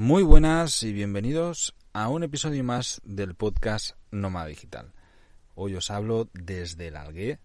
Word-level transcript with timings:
Muy 0.00 0.22
buenas 0.22 0.84
y 0.84 0.92
bienvenidos 0.92 1.74
a 1.92 2.08
un 2.08 2.22
episodio 2.22 2.62
más 2.62 3.02
del 3.04 3.34
podcast 3.34 3.96
Nómada 4.12 4.46
Digital. 4.46 4.92
Hoy 5.56 5.74
os 5.74 5.90
hablo 5.90 6.28
desde 6.32 6.86
el 6.86 6.96
Algué, 6.96 7.40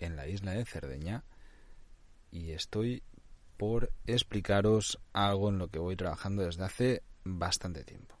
en 0.00 0.16
la 0.16 0.26
isla 0.26 0.50
de 0.50 0.64
Cerdeña, 0.64 1.22
y 2.32 2.50
estoy 2.50 3.04
por 3.56 3.92
explicaros 4.04 4.98
algo 5.12 5.50
en 5.50 5.58
lo 5.58 5.68
que 5.68 5.78
voy 5.78 5.94
trabajando 5.94 6.42
desde 6.42 6.64
hace 6.64 7.02
bastante 7.22 7.84
tiempo. 7.84 8.16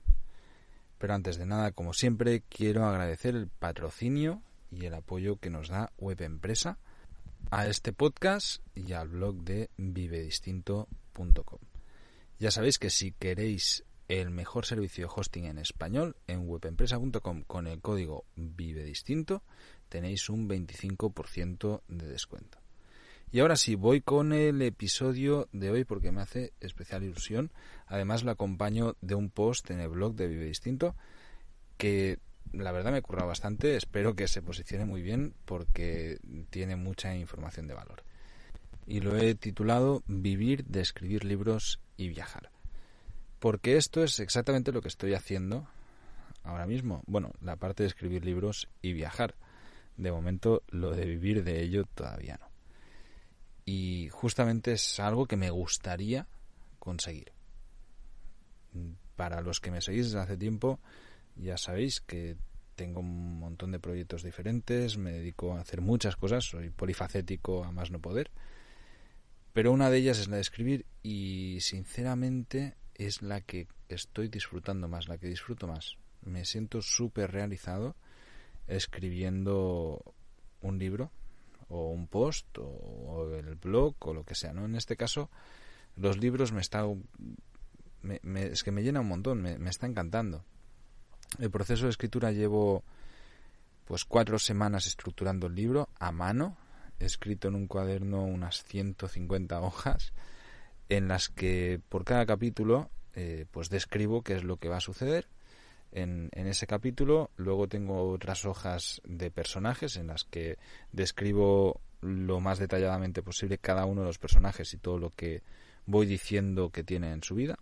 Pero 0.98 1.14
antes 1.14 1.36
de 1.36 1.46
nada, 1.46 1.72
como 1.72 1.92
siempre, 1.92 2.44
quiero 2.48 2.86
agradecer 2.86 3.34
el 3.34 3.48
patrocinio 3.48 4.42
y 4.70 4.84
el 4.84 4.94
apoyo 4.94 5.40
que 5.40 5.50
nos 5.50 5.70
da 5.70 5.90
Web 5.98 6.22
Empresa 6.22 6.78
a 7.50 7.66
este 7.66 7.92
podcast 7.92 8.62
y 8.76 8.92
al 8.92 9.08
blog 9.08 9.42
de 9.42 9.70
vivedistinto.com. 9.76 11.71
Ya 12.42 12.50
sabéis 12.50 12.80
que 12.80 12.90
si 12.90 13.12
queréis 13.12 13.84
el 14.08 14.30
mejor 14.30 14.66
servicio 14.66 15.06
de 15.06 15.12
hosting 15.14 15.44
en 15.44 15.58
español 15.58 16.16
en 16.26 16.48
webempresa.com 16.48 17.44
con 17.44 17.68
el 17.68 17.80
código 17.80 18.24
vivedistinto 18.34 19.44
tenéis 19.88 20.28
un 20.28 20.48
25% 20.48 21.82
de 21.86 22.08
descuento. 22.08 22.58
Y 23.30 23.38
ahora 23.38 23.54
sí, 23.54 23.76
voy 23.76 24.00
con 24.00 24.32
el 24.32 24.60
episodio 24.60 25.48
de 25.52 25.70
hoy 25.70 25.84
porque 25.84 26.10
me 26.10 26.20
hace 26.20 26.52
especial 26.58 27.04
ilusión. 27.04 27.52
Además 27.86 28.24
lo 28.24 28.32
acompaño 28.32 28.96
de 29.00 29.14
un 29.14 29.30
post 29.30 29.70
en 29.70 29.78
el 29.78 29.90
blog 29.90 30.16
de 30.16 30.26
Vive 30.26 30.46
Distinto 30.46 30.96
que 31.76 32.18
la 32.52 32.72
verdad 32.72 32.90
me 32.90 33.02
curra 33.02 33.24
bastante. 33.24 33.76
Espero 33.76 34.16
que 34.16 34.26
se 34.26 34.42
posicione 34.42 34.84
muy 34.84 35.02
bien 35.02 35.32
porque 35.44 36.18
tiene 36.50 36.74
mucha 36.74 37.14
información 37.14 37.68
de 37.68 37.74
valor 37.74 38.02
y 38.86 39.00
lo 39.00 39.16
he 39.16 39.34
titulado 39.34 40.02
Vivir 40.06 40.64
de 40.64 40.80
escribir 40.80 41.24
libros 41.24 41.80
y 41.96 42.08
viajar. 42.08 42.50
Porque 43.38 43.76
esto 43.76 44.02
es 44.02 44.20
exactamente 44.20 44.72
lo 44.72 44.80
que 44.80 44.88
estoy 44.88 45.14
haciendo 45.14 45.68
ahora 46.44 46.66
mismo. 46.66 47.02
Bueno, 47.06 47.32
la 47.40 47.56
parte 47.56 47.82
de 47.82 47.88
escribir 47.88 48.24
libros 48.24 48.68
y 48.80 48.92
viajar. 48.92 49.34
De 49.96 50.10
momento 50.10 50.62
lo 50.68 50.92
de 50.92 51.04
vivir 51.04 51.44
de 51.44 51.62
ello 51.62 51.84
todavía 51.94 52.38
no. 52.40 52.48
Y 53.64 54.08
justamente 54.10 54.72
es 54.72 54.98
algo 54.98 55.26
que 55.26 55.36
me 55.36 55.50
gustaría 55.50 56.26
conseguir. 56.78 57.32
Para 59.16 59.40
los 59.40 59.60
que 59.60 59.70
me 59.70 59.80
seguís 59.80 60.06
desde 60.06 60.20
hace 60.20 60.36
tiempo, 60.36 60.80
ya 61.36 61.56
sabéis 61.56 62.00
que 62.00 62.36
tengo 62.74 63.00
un 63.00 63.38
montón 63.38 63.70
de 63.70 63.78
proyectos 63.78 64.22
diferentes, 64.22 64.96
me 64.96 65.12
dedico 65.12 65.54
a 65.54 65.60
hacer 65.60 65.80
muchas 65.82 66.16
cosas, 66.16 66.44
soy 66.44 66.70
polifacético 66.70 67.62
a 67.64 67.70
más 67.70 67.90
no 67.90 68.00
poder 68.00 68.30
pero 69.52 69.72
una 69.72 69.90
de 69.90 69.98
ellas 69.98 70.18
es 70.18 70.28
la 70.28 70.36
de 70.36 70.42
escribir 70.42 70.86
y 71.02 71.58
sinceramente 71.60 72.76
es 72.94 73.22
la 73.22 73.40
que 73.40 73.68
estoy 73.88 74.28
disfrutando 74.28 74.88
más, 74.88 75.08
la 75.08 75.18
que 75.18 75.26
disfruto 75.26 75.66
más. 75.66 75.96
Me 76.22 76.44
siento 76.44 76.80
súper 76.82 77.32
realizado 77.32 77.96
escribiendo 78.66 80.14
un 80.62 80.78
libro 80.78 81.10
o 81.68 81.90
un 81.90 82.06
post 82.06 82.46
o, 82.58 83.34
el 83.34 83.56
blog 83.56 83.94
o 84.00 84.14
lo 84.14 84.24
que 84.24 84.34
sea, 84.34 84.52
¿no? 84.52 84.64
En 84.64 84.76
este 84.76 84.96
caso, 84.96 85.30
los 85.96 86.18
libros 86.18 86.52
me 86.52 86.60
está... 86.60 86.84
es 88.34 88.62
que 88.62 88.70
me 88.70 88.82
llena 88.82 89.00
un 89.00 89.08
montón, 89.08 89.42
me, 89.42 89.58
me 89.58 89.70
está 89.70 89.86
encantando. 89.86 90.44
El 91.38 91.50
proceso 91.50 91.84
de 91.84 91.90
escritura 91.90 92.30
llevo 92.30 92.84
pues 93.84 94.04
cuatro 94.04 94.38
semanas 94.38 94.86
estructurando 94.86 95.46
el 95.48 95.54
libro 95.54 95.88
a 95.98 96.12
mano, 96.12 96.56
escrito 97.04 97.48
en 97.48 97.54
un 97.54 97.66
cuaderno 97.66 98.24
unas 98.24 98.64
150 98.64 99.60
hojas 99.60 100.12
en 100.88 101.08
las 101.08 101.28
que 101.28 101.80
por 101.88 102.04
cada 102.04 102.26
capítulo 102.26 102.90
eh, 103.14 103.46
pues 103.50 103.70
describo 103.70 104.22
qué 104.22 104.34
es 104.34 104.44
lo 104.44 104.56
que 104.56 104.68
va 104.68 104.78
a 104.78 104.80
suceder 104.80 105.28
en, 105.92 106.30
en, 106.32 106.46
ese 106.46 106.66
capítulo. 106.66 107.30
Luego 107.36 107.68
tengo 107.68 108.10
otras 108.10 108.44
hojas 108.44 109.00
de 109.04 109.30
personajes 109.30 109.96
en 109.96 110.08
las 110.08 110.24
que 110.24 110.58
describo 110.92 111.80
lo 112.00 112.40
más 112.40 112.58
detalladamente 112.58 113.22
posible 113.22 113.58
cada 113.58 113.86
uno 113.86 114.00
de 114.02 114.08
los 114.08 114.18
personajes 114.18 114.72
y 114.74 114.78
todo 114.78 114.98
lo 114.98 115.10
que 115.10 115.42
voy 115.86 116.06
diciendo 116.06 116.70
que 116.70 116.84
tiene 116.84 117.12
en 117.12 117.22
su 117.22 117.34
vida. 117.34 117.58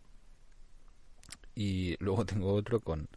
Y 1.55 1.97
luego 2.03 2.25
tengo 2.25 2.53
otro 2.53 2.81
con 2.81 3.09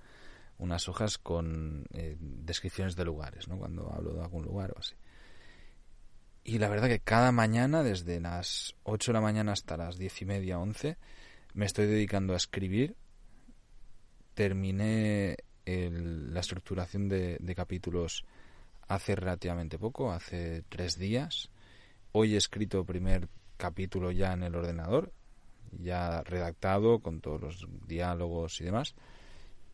unas 0.58 0.88
hojas 0.88 1.18
con 1.18 1.86
eh, 1.94 2.16
descripciones 2.20 2.96
de 2.96 3.06
lugares, 3.06 3.48
¿no? 3.48 3.58
Cuando 3.58 3.92
hablo 3.92 4.14
de 4.14 4.22
algún 4.22 4.44
lugar 4.44 4.72
o 4.76 4.80
así. 4.80 4.96
Y 6.46 6.58
la 6.58 6.68
verdad 6.68 6.90
que 6.90 7.00
cada 7.00 7.32
mañana, 7.32 7.84
desde 7.84 8.20
las 8.20 8.76
8 8.84 9.12
de 9.12 9.14
la 9.14 9.22
mañana 9.22 9.54
hasta 9.54 9.78
las 9.78 9.98
10 9.98 10.24
y 10.24 10.26
media, 10.26 10.60
11, 10.60 10.98
me 11.54 11.66
estoy 11.66 11.88
dedicando 11.88 12.34
a 12.34 12.38
escribir. 12.38 12.98
Terminé 14.34 15.38
la 15.66 16.42
estructuración 16.42 17.08
de, 17.08 17.54
capítulos 17.56 18.26
hace 18.90 19.16
relativamente 19.16 19.80
poco, 19.80 20.12
hace 20.12 20.64
tres 20.68 20.98
días. 20.98 21.50
Hoy 22.12 22.34
he 22.34 22.38
escrito 22.38 22.80
el 22.80 22.86
primer 22.86 23.30
capítulo 23.56 24.12
ya 24.12 24.34
en 24.34 24.44
el 24.44 24.56
ordenador, 24.56 25.14
ya 25.72 26.24
redactado 26.24 27.00
con 27.00 27.22
todos 27.22 27.40
los 27.40 27.68
diálogos 27.88 28.60
y 28.60 28.66
demás. 28.66 28.96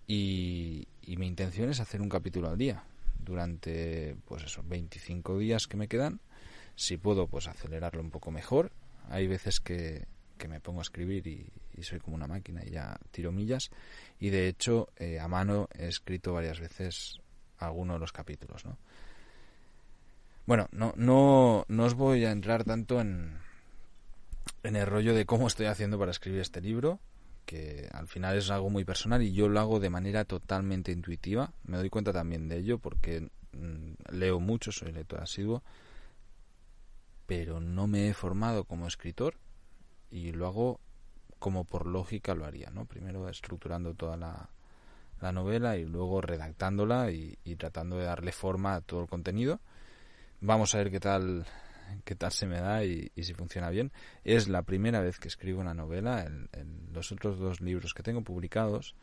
Y, 0.06 0.88
y 1.02 1.18
mi 1.18 1.26
intención 1.26 1.72
es 1.72 1.80
hacer 1.80 2.00
un 2.00 2.10
capítulo 2.10 2.50
al 2.50 2.58
día 2.60 2.84
durante, 3.18 4.16
pues 4.26 4.44
esos 4.44 4.68
25 4.68 5.40
días 5.40 5.68
que 5.68 5.78
me 5.78 5.88
quedan 5.88 6.22
si 6.80 6.98
puedo, 6.98 7.28
pues 7.28 7.48
acelerarlo 7.48 8.02
un 8.02 8.10
poco 8.10 8.32
mejor. 8.32 8.72
Hay 9.10 9.28
veces 9.28 9.60
que, 9.60 10.08
me 10.48 10.62
pongo 10.62 10.80
a 10.80 10.84
escribir 10.84 11.28
y, 11.28 11.52
soy 11.82 12.00
como 12.00 12.16
una 12.16 12.28
máquina 12.28 12.62
y 12.66 12.72
ya 12.72 12.98
tiro 13.12 13.32
millas. 13.32 13.70
Y 14.20 14.30
de 14.30 14.48
hecho, 14.48 14.90
eh, 14.98 15.20
a 15.20 15.28
mano 15.28 15.68
he 15.78 15.88
escrito 15.88 16.34
varias 16.34 16.60
veces 16.60 17.20
alguno 17.58 17.94
de 17.94 18.00
los 18.00 18.12
capítulos, 18.12 18.66
¿no? 18.66 18.78
Bueno, 20.46 20.68
no, 20.72 20.94
no, 20.96 21.66
no 21.68 21.86
os 21.86 21.94
voy 21.94 22.26
a 22.26 22.32
entrar 22.32 22.64
tanto 22.64 23.00
en, 23.02 23.38
en 24.64 24.76
el 24.76 24.88
rollo 24.88 25.14
de 25.14 25.26
cómo 25.26 25.48
estoy 25.48 25.68
haciendo 25.68 26.00
para 26.00 26.12
escribir 26.12 26.40
este 26.40 26.60
libro, 26.60 27.00
que 27.46 27.88
al 27.94 28.08
final 28.08 28.38
es 28.38 28.50
algo 28.50 28.70
muy 28.70 28.84
personal 28.84 29.22
y 29.22 29.34
yo 29.34 29.48
lo 29.48 29.60
hago 29.60 29.80
de 29.80 29.90
manera 29.90 30.26
totalmente 30.26 30.92
intuitiva. 30.92 31.54
Me 31.66 31.78
doy 31.78 31.90
cuenta 31.90 32.14
también 32.14 32.48
de 32.48 32.58
ello 32.58 32.80
porque 32.80 33.30
mm, 33.52 33.94
leo 34.12 34.40
mucho, 34.40 34.72
soy 34.72 34.92
lector 34.92 35.22
asiduo 35.22 35.62
pero 37.30 37.60
no 37.60 37.86
me 37.86 38.10
he 38.10 38.14
formado 38.16 38.64
como 38.64 38.88
escritor 38.88 39.36
y 40.10 40.32
lo 40.32 40.48
hago 40.48 40.80
como 41.38 41.64
por 41.64 41.86
lógica 41.86 42.34
lo 42.34 42.44
haría, 42.44 42.72
¿no? 42.72 42.86
Primero 42.86 43.30
estructurando 43.30 43.94
toda 43.94 44.18
la, 44.18 44.50
novela 45.32 45.78
y 45.78 45.86
luego 45.86 46.22
redactándola 46.22 47.12
y, 47.12 47.38
tratando 47.56 47.98
de 48.00 48.06
darle 48.06 48.32
forma 48.32 48.74
a 48.74 48.82
todo 48.82 49.02
el 49.02 49.08
contenido. 49.08 49.60
Vamos 50.42 50.74
a 50.74 50.80
ver 50.80 50.90
qué 50.90 51.00
tal 51.00 51.46
qué 52.04 52.16
tal 52.16 52.32
se 52.32 52.48
me 52.48 52.60
da 52.62 52.84
y, 52.84 53.12
si 53.16 53.36
funciona 53.36 53.70
bien. 53.70 53.92
Es 54.24 54.48
la 54.48 54.64
primera 54.64 55.00
vez 55.00 55.20
que 55.20 55.28
escribo 55.28 55.62
una 55.62 55.76
novela. 55.76 56.28
Los 56.92 57.12
otros 57.12 57.38
dos 57.38 57.62
libros 57.62 57.94
que 57.94 58.02
tengo 58.02 58.24
publicados 58.24 58.96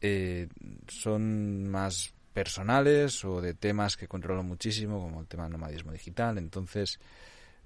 eh, 0.00 0.48
son 0.88 1.70
más 1.70 2.14
personales 2.32 3.24
o 3.24 3.40
de 3.40 3.54
temas 3.54 3.96
que 3.96 4.08
controlo 4.08 4.42
muchísimo, 4.42 5.00
como 5.00 5.20
el 5.20 5.28
tema 5.28 5.44
del 5.44 5.52
nomadismo 5.52 5.92
digital. 5.92 6.36
Entonces, 6.38 6.98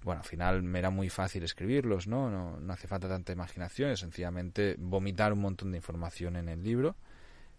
bueno, 0.03 0.21
al 0.21 0.27
final 0.27 0.63
me 0.63 0.79
era 0.79 0.91
muy 0.91 1.09
fácil 1.09 1.43
escribirlos, 1.43 2.07
¿no? 2.07 2.31
¿no? 2.31 2.73
hace 2.73 2.87
falta 2.87 3.09
tanta 3.09 3.33
imaginación, 3.33 3.91
es 3.91 4.01
sencillamente 4.01 4.77
vomitar 4.79 5.33
un 5.33 5.41
montón 5.41 5.71
de 5.73 5.79
información 5.79 6.37
en 6.37 6.49
el 6.49 6.63
libro, 6.63 6.97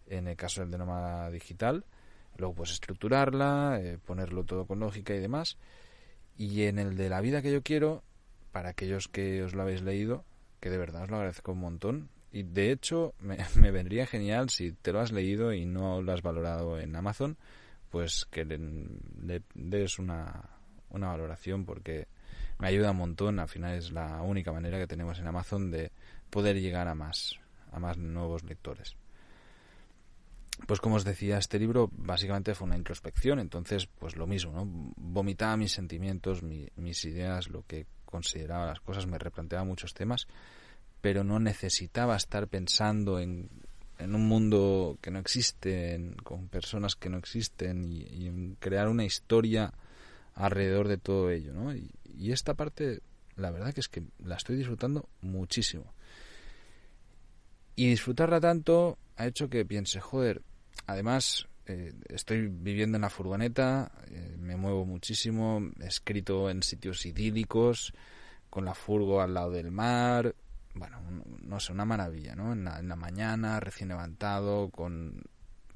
en 0.08 0.28
el 0.28 0.36
caso 0.36 0.62
del 0.62 0.72
de 0.72 0.78
nómada 0.78 1.30
digital, 1.30 1.86
luego 2.38 2.56
pues 2.56 2.72
estructurarla, 2.72 3.80
eh, 3.82 3.98
ponerlo 4.04 4.44
todo 4.46 4.66
con 4.66 4.80
lógica 4.80 5.14
y 5.14 5.20
demás, 5.20 5.58
y 6.38 6.64
en 6.64 6.80
el 6.80 6.96
de 6.96 7.10
la 7.10 7.22
vida 7.22 7.42
que 7.42 7.52
yo 7.52 7.62
quiero, 7.62 8.04
para 8.52 8.70
aquellos 8.70 9.08
que 9.08 9.44
os 9.44 9.54
lo 9.54 9.62
habéis 9.62 9.82
leído, 9.82 10.24
que 10.60 10.70
de 10.70 10.78
verdad 10.78 11.04
os 11.04 11.10
lo 11.10 11.18
agradezco 11.18 11.52
un 11.52 11.60
montón, 11.60 12.10
y 12.32 12.44
de 12.44 12.72
hecho 12.72 13.14
me, 13.20 13.38
vendría 13.72 14.06
genial 14.06 14.50
si 14.50 14.72
te 14.72 14.94
lo 14.94 15.02
has 15.02 15.12
leído 15.12 15.54
y 15.54 15.66
no 15.66 16.02
lo 16.02 16.14
has 16.14 16.22
valorado 16.22 16.80
en 16.80 16.96
Amazon, 16.96 17.38
pues 17.90 18.26
que 18.30 18.46
le, 18.46 18.58
le 18.58 19.42
des 19.56 20.00
una, 20.00 20.50
una 20.90 21.08
valoración 21.08 21.66
porque 21.66 22.08
me 22.60 22.68
ayuda 22.68 22.92
un 22.92 22.98
montón. 22.98 23.40
Al 23.40 23.48
final 23.48 23.76
es 23.76 23.92
la 23.92 24.22
única 24.22 24.52
manera 24.52 24.78
que 24.78 24.88
tenemos 24.88 25.18
en 25.20 25.28
Amazon 25.28 25.72
de 25.72 25.92
poder 26.30 26.60
llegar 26.62 26.88
a 26.88 26.96
más, 26.96 27.40
a 27.72 27.80
más 27.80 27.98
nuevos 27.98 28.44
lectores. 28.44 28.96
Pues 30.68 30.82
como 30.82 30.96
os 30.96 31.06
decía, 31.06 31.38
este 31.38 31.58
libro 31.58 31.90
básicamente 31.92 32.54
fue 32.54 32.68
una 32.68 32.76
introspección, 32.76 33.40
entonces 33.40 33.88
pues 33.88 34.18
lo 34.18 34.28
mismo, 34.28 34.52
¿no? 34.52 34.66
Vomitaba 34.98 35.56
mis 35.56 35.72
sentimientos, 35.72 36.44
mis 36.44 37.06
ideas, 37.06 37.48
lo 37.50 37.64
que 37.66 37.86
consideraba 38.06 38.66
las 38.66 38.82
cosas, 38.82 39.08
me 39.08 39.18
replanteaba 39.18 39.64
muchos 39.64 39.94
temas, 39.94 40.28
pero 41.00 41.24
no 41.24 41.40
necesitaba 41.40 42.18
estar 42.18 42.50
pensando 42.50 43.20
en, 43.20 43.50
en 44.00 44.16
un 44.16 44.28
mundo 44.28 44.98
que 45.02 45.12
no 45.12 45.20
existe, 45.20 46.14
con 46.24 46.50
personas 46.50 46.96
que 46.96 47.10
no 47.10 47.18
existen 47.18 47.86
y, 47.86 48.02
y, 48.02 48.28
en 48.28 48.56
crear 48.56 48.90
una 48.90 49.06
historia 49.06 49.74
alrededor 50.40 50.88
de 50.88 50.98
todo 50.98 51.30
ello, 51.30 51.54
¿no? 51.54 51.76
Y, 51.76 51.92
esta 52.32 52.54
parte, 52.54 53.02
la 53.36 53.50
verdad 53.50 53.74
que 53.74 53.80
es 53.80 53.88
que 53.88 54.04
la 54.24 54.36
estoy 54.36 54.58
disfrutando 54.58 55.08
muchísimo. 55.22 55.94
Y 57.76 57.90
disfrutarla 57.90 58.40
tanto 58.40 58.98
ha 59.16 59.26
hecho 59.26 59.50
que 59.50 59.66
piense, 59.66 60.00
joder, 60.02 60.42
además 60.86 61.48
eh, 61.66 61.94
estoy 62.10 62.48
viviendo 62.48 62.98
en 62.98 63.04
la 63.04 63.10
furgoneta, 63.10 63.92
eh, 64.10 64.36
me 64.38 64.58
muevo 64.58 64.86
muchísimo, 64.86 65.62
he 65.80 65.88
escrito 65.88 66.50
en 66.50 66.62
sitios 66.62 67.06
idílicos, 67.06 67.94
con 68.50 68.66
la 68.66 68.74
furgo 68.74 69.22
al 69.22 69.34
lado 69.34 69.52
del 69.52 69.72
mar, 69.72 70.36
bueno, 70.74 71.00
no 71.42 71.60
sé, 71.60 71.72
una 71.72 71.86
maravilla, 71.86 72.36
¿no? 72.36 72.54
En 72.54 72.66
la, 72.66 72.96
mañana, 72.96 73.60
recién 73.60 73.90
levantado, 73.90 74.70
con, 74.70 75.22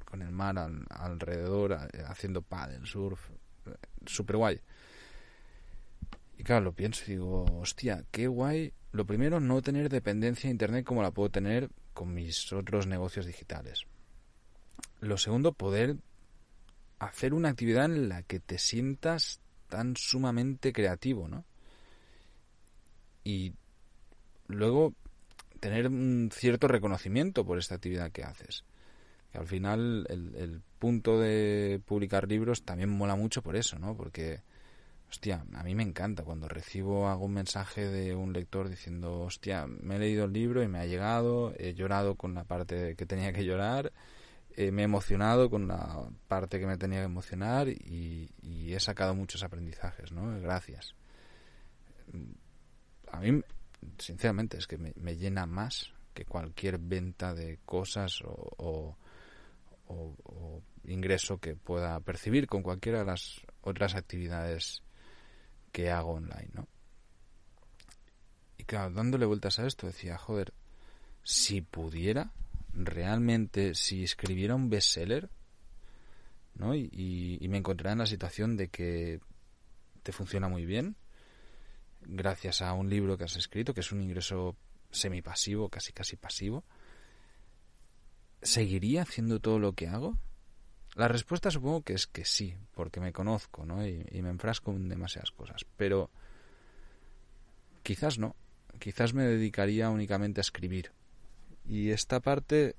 con 0.04 0.22
el 0.22 0.30
mar 0.30 0.58
alrededor, 0.90 1.78
haciendo 2.06 2.42
paddle, 2.42 2.86
surf, 2.86 3.30
súper 4.06 4.36
guay. 4.36 4.60
Y 6.38 6.42
claro, 6.42 6.64
lo 6.64 6.72
pienso 6.72 7.04
y 7.06 7.12
digo, 7.12 7.44
hostia, 7.60 8.04
qué 8.10 8.26
guay. 8.26 8.72
Lo 8.92 9.06
primero, 9.06 9.40
no 9.40 9.62
tener 9.62 9.88
dependencia 9.88 10.48
de 10.48 10.52
Internet 10.52 10.84
como 10.84 11.02
la 11.02 11.10
puedo 11.10 11.30
tener 11.30 11.70
con 11.92 12.12
mis 12.12 12.52
otros 12.52 12.86
negocios 12.86 13.26
digitales. 13.26 13.86
Lo 15.00 15.16
segundo, 15.16 15.52
poder 15.52 15.96
hacer 16.98 17.34
una 17.34 17.50
actividad 17.50 17.86
en 17.86 18.08
la 18.08 18.22
que 18.22 18.40
te 18.40 18.58
sientas 18.58 19.40
tan 19.68 19.96
sumamente 19.96 20.72
creativo, 20.72 21.28
¿no? 21.28 21.44
Y 23.22 23.54
luego 24.46 24.94
tener 25.60 25.88
un 25.88 26.30
cierto 26.32 26.68
reconocimiento 26.68 27.44
por 27.44 27.58
esta 27.58 27.76
actividad 27.76 28.12
que 28.12 28.22
haces. 28.22 28.64
Al 29.34 29.46
final 29.46 30.06
el, 30.08 30.62
punto 30.78 31.18
de 31.18 31.80
publicar 31.86 32.28
libros 32.28 32.62
también 32.62 32.90
mola 32.90 33.16
mucho 33.16 33.42
por 33.42 33.56
eso, 33.56 33.78
¿no? 33.78 33.96
Porque 33.96 34.42
hostia, 35.10 35.44
a 35.54 35.62
mí 35.62 35.74
me 35.74 35.82
encanta 35.82 36.24
cuando 36.24 36.46
recibo 36.46 37.08
algún 37.08 37.32
mensaje 37.32 37.88
de 37.88 38.14
un 38.14 38.32
lector 38.32 38.68
diciendo, 38.68 39.20
hostia, 39.20 39.66
me 39.66 39.96
he 39.96 39.98
leído 39.98 40.26
el 40.26 40.32
libro 40.32 40.62
y 40.62 40.68
me 40.68 40.78
ha 40.78 40.86
llegado, 40.86 41.54
he 41.58 41.72
llorado 41.74 42.16
con 42.16 42.34
la 42.34 42.44
parte 42.44 42.96
que 42.96 43.06
tenía 43.06 43.32
que 43.32 43.44
llorar, 43.44 43.92
eh, 44.56 44.70
me 44.70 44.82
he 44.82 44.84
emocionado 44.84 45.48
con 45.48 45.68
la 45.68 46.08
parte 46.28 46.60
que 46.60 46.66
me 46.66 46.76
tenía 46.76 46.98
que 47.00 47.06
emocionar 47.06 47.68
y, 47.68 48.28
he 48.42 48.80
sacado 48.80 49.14
muchos 49.14 49.44
aprendizajes, 49.44 50.10
¿no? 50.10 50.40
Gracias. 50.40 50.94
A 53.12 53.20
mí, 53.20 53.40
sinceramente, 53.98 54.58
es 54.58 54.66
que 54.66 54.78
me, 54.78 55.16
llena 55.16 55.46
más 55.46 55.92
que 56.12 56.24
cualquier 56.24 56.78
venta 56.78 57.34
de 57.34 57.60
cosas 57.64 58.20
o, 58.22 58.52
o 58.58 58.96
ingreso 60.94 61.38
que 61.38 61.54
pueda 61.54 62.00
percibir 62.00 62.46
con 62.46 62.62
cualquiera 62.62 63.00
de 63.00 63.04
las 63.04 63.42
otras 63.60 63.94
actividades 63.94 64.82
que 65.72 65.90
hago 65.90 66.12
online, 66.12 66.50
¿no? 66.54 66.68
Y 68.56 68.64
claro, 68.64 68.90
dándole 68.92 69.26
vueltas 69.26 69.58
a 69.58 69.66
esto, 69.66 69.86
decía, 69.86 70.16
joder, 70.16 70.54
si 71.24 71.60
pudiera, 71.60 72.30
realmente, 72.72 73.74
si 73.74 74.04
escribiera 74.04 74.54
un 74.54 74.70
bestseller, 74.70 75.28
¿no? 76.54 76.74
Y, 76.74 77.44
me 77.48 77.58
encontrara 77.58 77.92
en 77.92 77.98
la 77.98 78.06
situación 78.06 78.56
de 78.56 78.68
que 78.68 79.20
te 80.02 80.12
funciona 80.12 80.48
muy 80.48 80.64
bien, 80.64 80.96
gracias 82.02 82.62
a 82.62 82.72
un 82.72 82.88
libro 82.88 83.18
que 83.18 83.24
has 83.24 83.36
escrito, 83.36 83.74
que 83.74 83.80
es 83.80 83.92
un 83.92 84.02
ingreso 84.02 84.56
semipasivo, 84.90 85.68
casi 85.68 85.92
casi 85.92 86.16
pasivo, 86.16 86.64
¿seguiría 88.42 89.02
haciendo 89.02 89.40
todo 89.40 89.58
lo 89.58 89.72
que 89.72 89.88
hago? 89.88 90.16
La 90.94 91.08
respuesta 91.08 91.50
supongo 91.50 91.82
que 91.82 91.94
es 91.94 92.06
que 92.06 92.24
sí, 92.24 92.54
porque 92.74 93.00
me 93.00 93.12
conozco, 93.12 93.66
¿no? 93.66 93.86
Y, 93.86 94.04
me 94.22 94.30
enfrasco 94.30 94.70
en 94.70 94.88
demasiadas 94.88 95.32
cosas. 95.32 95.66
Pero 95.76 96.10
quizás 97.82 98.18
no. 98.18 98.36
Quizás 98.78 99.12
me 99.12 99.24
dedicaría 99.24 99.90
únicamente 99.90 100.40
a 100.40 100.42
escribir. 100.42 100.92
Y 101.66 101.90
esta 101.90 102.20
parte 102.20 102.76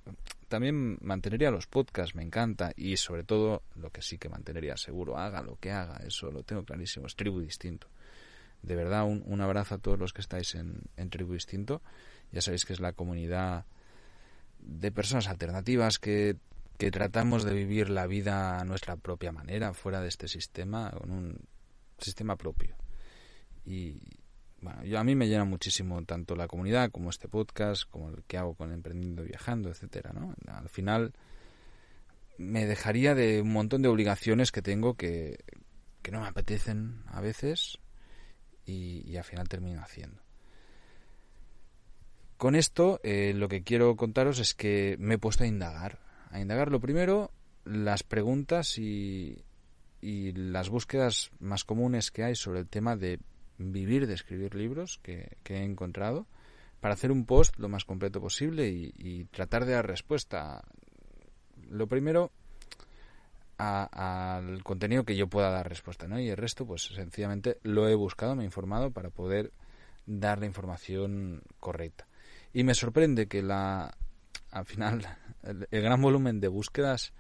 también 0.48 0.98
mantendría 1.02 1.52
los 1.52 1.68
podcasts, 1.68 2.16
me 2.16 2.24
encanta. 2.24 2.72
Y 2.78 2.96
sobre 2.98 3.24
todo, 3.24 3.64
lo 3.76 3.90
que 3.90 4.02
sí 4.02 4.18
que 4.18 4.30
mantendría 4.30 4.78
seguro, 4.78 5.18
haga 5.18 5.42
lo 5.42 5.58
que 5.58 5.72
haga, 5.72 5.98
eso 6.06 6.32
lo 6.32 6.44
tengo 6.44 6.64
clarísimo, 6.64 7.08
es 7.08 7.16
Tribu 7.16 7.42
Distinto. 7.42 7.88
De 8.62 8.76
verdad, 8.76 9.06
un, 9.06 9.24
un 9.26 9.42
abrazo 9.42 9.76
a 9.76 9.78
todos 9.78 10.00
los 10.00 10.14
que 10.14 10.22
estáis 10.22 10.56
en, 10.56 10.84
en 10.96 11.10
Tribu 11.10 11.34
Distinto. 11.34 11.82
Ya 12.32 12.42
sabéis 12.42 12.64
que 12.64 12.74
es 12.74 12.80
la 12.80 12.94
comunidad 12.94 13.66
de 14.60 14.92
personas 14.92 15.28
alternativas 15.28 16.00
que 16.00 16.38
que 16.78 16.92
tratamos 16.92 17.44
de 17.44 17.54
vivir 17.54 17.90
la 17.90 18.08
vida 18.08 18.60
a 18.60 18.66
nuestra 18.66 18.98
propia 18.98 19.32
manera, 19.32 19.74
fuera 19.74 20.02
de 20.02 20.10
este 20.10 20.28
sistema, 20.28 20.92
con 20.92 21.12
un 21.12 21.40
sistema 21.98 22.36
propio. 22.36 22.76
Y 23.66 24.00
bueno, 24.62 24.84
yo, 24.84 25.00
a 25.00 25.04
mí 25.04 25.16
me 25.16 25.28
llena 25.28 25.46
muchísimo 25.46 26.04
tanto 26.04 26.36
la 26.36 26.48
comunidad 26.48 26.92
como 26.92 27.10
este 27.10 27.28
podcast, 27.28 27.84
como 27.90 28.10
el 28.10 28.24
que 28.24 28.38
hago 28.38 28.56
con 28.56 28.72
Emprendiendo 28.72 29.24
Viajando, 29.24 29.70
etcétera, 29.70 30.12
¿no? 30.14 30.36
Al 30.48 30.70
final 30.70 31.14
me 32.38 32.66
dejaría 32.66 33.16
de 33.16 33.42
un 33.42 33.54
montón 33.54 33.82
de 33.82 33.88
obligaciones 33.88 34.52
que 34.52 34.62
tengo 34.62 34.96
que, 34.96 35.40
que 36.02 36.12
no 36.12 36.22
me 36.22 36.28
apetecen 36.28 37.04
a 37.08 37.22
veces 37.22 37.80
y, 38.66 39.10
y 39.10 39.18
al 39.18 39.24
final 39.24 39.48
termino 39.48 39.82
haciendo. 39.82 40.22
Con 42.38 42.56
esto, 42.56 43.00
eh, 43.04 43.34
lo 43.34 43.48
que 43.48 43.64
quiero 43.64 43.96
contaros 43.96 44.40
es 44.40 44.54
que 44.54 44.98
me 45.00 45.16
he 45.16 45.18
puesto 45.18 45.46
a 45.46 45.48
indagar 45.48 46.05
a 46.32 46.40
indagar. 46.40 46.72
Lo 46.72 46.80
primero 46.80 47.32
las 47.66 48.04
preguntas 48.04 48.78
y, 48.78 49.44
y 50.02 50.32
las 50.34 50.70
búsquedas 50.70 51.32
más 51.40 51.64
comunes 51.64 52.12
que 52.12 52.24
hay 52.24 52.36
sobre 52.36 52.60
el 52.60 52.68
tema 52.68 52.96
de 52.96 53.20
vivir 53.58 54.08
de 54.08 54.14
escribir 54.14 54.56
libros 54.56 55.00
que, 55.02 55.38
he 55.46 55.64
encontrado 55.64 56.28
para 56.80 56.94
hacer 56.94 57.12
un 57.12 57.26
post 57.26 57.58
lo 57.58 57.70
más 57.70 57.86
completo 57.86 58.22
posible 58.22 58.68
y, 58.68 59.26
tratar 59.32 59.66
de 59.66 59.74
dar 59.74 59.88
respuesta. 59.88 60.64
Lo 61.70 61.88
primero 61.88 62.32
al 63.58 64.64
contenido 64.64 65.06
que 65.06 65.16
yo 65.16 65.28
pueda 65.28 65.50
dar 65.50 65.70
respuesta 65.70 66.10
¿no? 66.10 66.20
y 66.20 66.28
el 66.28 66.36
resto 66.36 66.66
pues 66.68 66.84
sencillamente 66.94 67.58
lo 67.64 67.88
he 67.88 67.96
buscado 67.96 68.36
me 68.36 68.44
he 68.44 68.46
informado 68.46 68.92
para 68.92 69.10
poder 69.10 69.54
dar 70.06 70.40
la 70.40 70.46
información 70.46 71.42
correcta. 71.60 72.08
Y 72.54 72.64
me 72.64 72.76
sorprende 72.76 73.28
que 73.28 73.42
la 73.42 73.98
al 74.52 74.66
final 74.66 75.02
el, 75.46 75.82
gran 75.82 76.02
volumen 76.02 76.40
de 76.40 76.48
búsquedas 76.48 77.14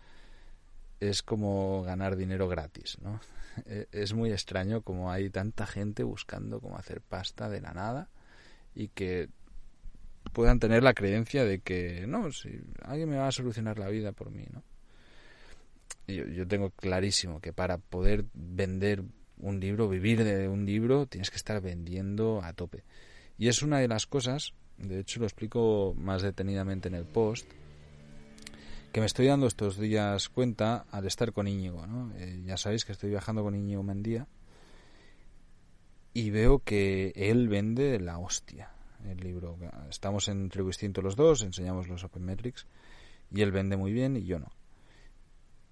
es 1.00 1.24
como 1.24 1.84
ganar 1.84 2.16
dinero 2.16 2.48
gratis, 2.48 2.98
¿no? 3.02 3.20
E, 3.66 3.88
es 3.94 4.14
muy 4.14 4.34
extraño 4.34 4.82
como 4.82 5.14
hay 5.14 5.30
tanta 5.30 5.66
gente 5.66 6.04
buscando 6.04 6.60
cómo 6.60 6.78
hacer 6.78 7.00
pasta 7.00 7.48
de 7.48 7.62
la 7.62 7.74
nada 7.74 8.10
y 8.76 8.90
que 8.90 9.30
puedan 10.34 10.60
tener 10.60 10.84
la 10.84 10.94
creencia 10.94 11.46
de 11.46 11.60
que 11.60 12.06
no, 12.06 12.34
si 12.34 12.60
alguien 12.82 13.08
me 13.08 13.16
va 13.16 13.30
a 13.30 13.32
solucionar 13.32 13.80
la 13.80 13.88
vida 13.88 14.12
por 14.12 14.30
mí, 14.30 14.46
¿no? 14.52 14.62
Yo, 16.06 16.26
yo 16.26 16.46
tengo 16.46 16.72
clarísimo 16.72 17.40
que 17.40 17.54
para 17.54 17.78
poder 17.78 18.26
vender 18.34 19.04
un 19.38 19.62
libro, 19.62 19.88
vivir 19.88 20.26
de 20.26 20.50
un 20.50 20.66
libro, 20.66 21.06
tienes 21.06 21.30
que 21.30 21.38
estar 21.38 21.62
vendiendo 21.62 22.42
a 22.44 22.52
tope. 22.52 22.84
Y 23.38 23.48
es 23.48 23.62
una 23.62 23.80
de 23.80 23.88
las 23.88 24.06
cosas, 24.06 24.54
de 24.78 25.00
hecho 25.00 25.20
lo 25.20 25.26
explico 25.26 25.96
más 25.98 26.22
detenidamente 26.22 26.88
en 26.88 26.96
el 26.96 27.06
post, 27.06 27.48
que 28.96 29.02
me 29.02 29.08
estoy 29.08 29.28
dando 29.28 29.46
estos 29.46 29.78
días 29.78 30.30
cuenta 30.30 30.86
al 30.90 31.06
estar 31.06 31.34
con 31.34 31.50
Íñigo. 31.50 31.86
¿no? 31.86 32.16
Eh, 32.16 32.42
ya 32.46 32.56
sabéis 32.56 32.86
que 32.86 32.94
estoy 32.94 33.10
viajando 33.10 33.44
con 33.44 33.54
Íñigo 33.54 33.84
Mendía 33.84 34.26
y 36.14 36.30
veo 36.30 36.60
que 36.60 37.12
él 37.14 37.50
vende 37.50 38.00
la 38.00 38.20
hostia 38.20 38.72
el 39.06 39.18
libro. 39.18 39.58
Estamos 39.90 40.30
en 40.30 40.48
Tribu 40.48 40.70
Distinto 40.70 41.02
los 41.02 41.18
dos, 41.18 41.42
enseñamos 41.42 41.90
los 41.90 42.06
Open 42.06 42.24
Metrics 42.24 42.68
y 43.34 43.42
él 43.42 43.52
vende 43.52 43.76
muy 43.76 43.92
bien 43.92 44.16
y 44.16 44.24
yo 44.24 44.40
no. 44.40 44.50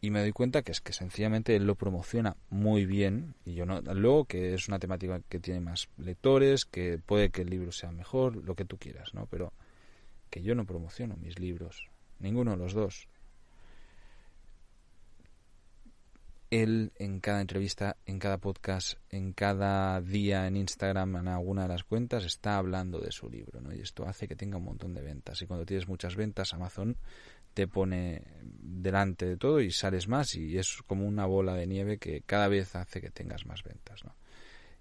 Y 0.01 0.11
me 0.11 0.19
doy 0.19 0.33
cuenta 0.33 0.61
que 0.61 0.73
es 0.73 0.81
que 0.81 0.91
sencillamente 0.91 1.55
él 1.55 1.65
lo 1.65 1.75
promociona 1.75 2.35
muy 2.49 2.85
bien 2.85 3.35
y 3.45 3.53
yo 3.53 3.65
no. 3.65 3.79
Luego 3.79 4.25
que 4.25 4.53
es 4.53 4.67
una 4.67 4.79
temática 4.79 5.21
que 5.29 5.39
tiene 5.39 5.61
más 5.61 5.87
lectores, 5.95 6.65
que 6.65 6.97
puede 6.97 7.29
que 7.29 7.43
el 7.43 7.49
libro 7.49 7.71
sea 7.71 7.93
mejor, 7.93 8.35
lo 8.35 8.55
que 8.55 8.65
tú 8.65 8.77
quieras, 8.77 9.13
¿no? 9.13 9.27
Pero 9.27 9.53
que 10.29 10.41
yo 10.41 10.55
no 10.55 10.65
promociono 10.65 11.15
mis 11.15 11.39
libros, 11.39 11.87
ninguno 12.19 12.51
de 12.51 12.57
los 12.57 12.73
dos. 12.73 13.07
Él 16.61 16.91
en 16.97 17.19
cada 17.19 17.41
entrevista, 17.41 17.97
en 18.05 18.19
cada 18.19 18.37
podcast, 18.37 18.99
en 19.09 19.33
cada 19.33 19.99
día 20.01 20.45
en 20.45 20.55
Instagram, 20.55 21.15
en 21.15 21.27
alguna 21.27 21.63
de 21.63 21.69
las 21.69 21.83
cuentas, 21.83 22.25
está 22.25 22.57
hablando 22.57 22.99
de 22.99 23.11
su 23.11 23.29
libro, 23.29 23.59
¿no? 23.59 23.73
Y 23.73 23.79
esto 23.79 24.07
hace 24.07 24.27
que 24.27 24.35
tenga 24.35 24.57
un 24.57 24.65
montón 24.65 24.93
de 24.93 25.01
ventas. 25.01 25.41
Y 25.41 25.47
cuando 25.47 25.65
tienes 25.65 25.87
muchas 25.87 26.15
ventas, 26.15 26.53
Amazon 26.53 26.97
te 27.53 27.67
pone 27.67 28.23
delante 28.43 29.25
de 29.25 29.37
todo 29.37 29.61
y 29.61 29.71
sales 29.71 30.07
más 30.07 30.35
y 30.35 30.57
es 30.57 30.81
como 30.87 31.07
una 31.07 31.25
bola 31.25 31.53
de 31.55 31.67
nieve 31.67 31.97
que 31.97 32.21
cada 32.21 32.47
vez 32.47 32.75
hace 32.75 33.01
que 33.01 33.09
tengas 33.09 33.45
más 33.45 33.63
ventas. 33.63 34.03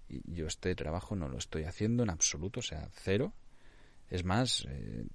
Y 0.09 0.21
yo 0.33 0.47
este 0.47 0.75
trabajo 0.75 1.15
no 1.15 1.27
lo 1.27 1.37
estoy 1.37 1.63
haciendo 1.63 2.03
en 2.03 2.09
absoluto, 2.09 2.59
o 2.59 2.63
sea, 2.63 2.87
cero. 2.91 3.33
Es 4.09 4.23
más, 4.23 4.67
eh, 4.69 5.05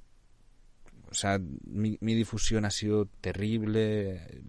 o 1.10 1.14
sea, 1.14 1.40
mi, 1.64 1.96
difusión 2.00 2.64
ha 2.64 2.70
sido 2.70 3.06
terrible, 3.20 4.42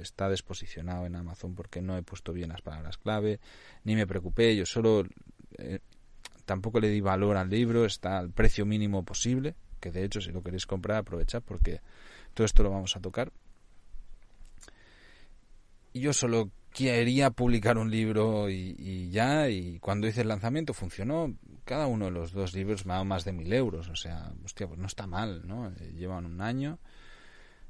está 0.00 0.28
desposicionado 0.28 1.06
en 1.06 1.16
Amazon 1.16 1.54
porque 1.54 1.82
no 1.82 1.96
he 1.96 2.02
puesto 2.02 2.32
bien 2.32 2.50
las 2.50 2.62
palabras 2.62 2.96
clave, 2.96 3.40
ni 3.84 3.94
me 3.94 4.06
preocupé, 4.06 4.56
yo 4.56 4.64
solo 4.64 5.04
eh, 5.58 5.80
tampoco 6.44 6.80
le 6.80 6.88
di 6.88 7.00
valor 7.00 7.36
al 7.36 7.50
libro, 7.50 7.84
está 7.84 8.18
al 8.18 8.30
precio 8.30 8.64
mínimo 8.64 9.04
posible, 9.04 9.54
que 9.80 9.90
de 9.90 10.04
hecho 10.04 10.20
si 10.20 10.32
lo 10.32 10.42
queréis 10.42 10.66
comprar 10.66 10.98
aprovechad 10.98 11.42
porque 11.42 11.80
todo 12.34 12.44
esto 12.46 12.62
lo 12.62 12.70
vamos 12.70 12.96
a 12.96 13.00
tocar. 13.00 13.32
Yo 15.94 16.14
solo 16.14 16.50
quería 16.72 17.30
publicar 17.30 17.76
un 17.76 17.90
libro 17.90 18.48
y, 18.48 19.10
ya, 19.10 19.50
y 19.50 19.78
cuando 19.78 20.06
hice 20.06 20.22
el 20.22 20.28
lanzamiento 20.28 20.72
funcionó. 20.72 21.34
Cada 21.64 21.86
uno 21.86 22.06
de 22.06 22.10
los 22.10 22.32
dos 22.32 22.54
libros 22.54 22.86
me 22.86 22.92
ha 22.92 22.96
dado 22.96 23.04
más 23.04 23.24
de 23.24 23.32
mil 23.32 23.52
euros, 23.52 23.88
o 23.88 23.96
sea, 23.96 24.32
hostia, 24.44 24.66
pues 24.66 24.78
no 24.78 24.86
está 24.86 25.06
mal, 25.06 25.46
¿no? 25.46 25.68
Eh, 25.68 25.92
llevan 25.96 26.26
un 26.26 26.40
año, 26.40 26.78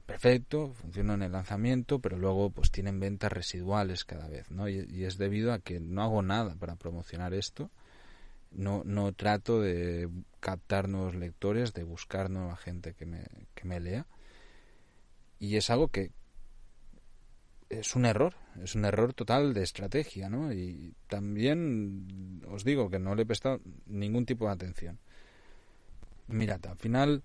perfecto, 0.07 0.73
funcionó 0.73 1.15
en 1.15 1.23
el 1.23 1.33
lanzamiento, 1.33 1.99
pero 1.99 2.17
luego 2.17 2.51
pues 2.51 2.71
tienen 2.71 3.01
ventas 3.01 3.33
residuales 3.33 4.05
cada 4.05 4.29
vez, 4.29 4.51
¿no? 4.51 4.69
Y, 4.69 5.05
es 5.05 5.19
debido 5.19 5.53
a 5.53 5.59
que 5.59 5.79
no 5.81 6.03
hago 6.03 6.23
nada 6.23 6.55
para 6.55 6.77
promocionar 6.77 7.35
esto, 7.35 7.71
no, 8.51 8.83
no 8.85 9.13
trato 9.13 9.61
de 9.61 10.09
captar 10.41 10.89
nuevos 10.89 11.15
lectores, 11.15 11.75
de 11.75 11.85
buscar 11.85 12.31
nueva 12.31 12.57
gente 12.57 12.95
que 12.95 13.07
me, 13.07 13.27
que 13.55 13.67
me 13.67 13.81
lea, 13.81 14.07
y 15.39 15.57
es 15.57 15.71
algo 15.71 15.89
que, 15.89 16.13
es 17.73 17.97
un 17.97 18.05
error, 18.05 18.35
es 18.63 18.75
un 18.75 18.85
error 18.85 19.15
total 19.15 19.55
de 19.55 19.63
estrategia, 19.63 20.29
¿no? 20.29 20.53
Y 20.53 20.95
también 21.09 22.43
os 22.49 22.65
digo 22.65 22.91
que 22.91 22.99
no 22.99 23.15
le 23.15 23.23
he 23.23 23.27
prestado 23.27 23.61
ningún 23.87 24.27
tipo 24.27 24.45
de 24.47 24.53
atención. 24.53 24.99
Mirad, 26.29 26.67
al 26.67 26.77
final, 26.77 27.23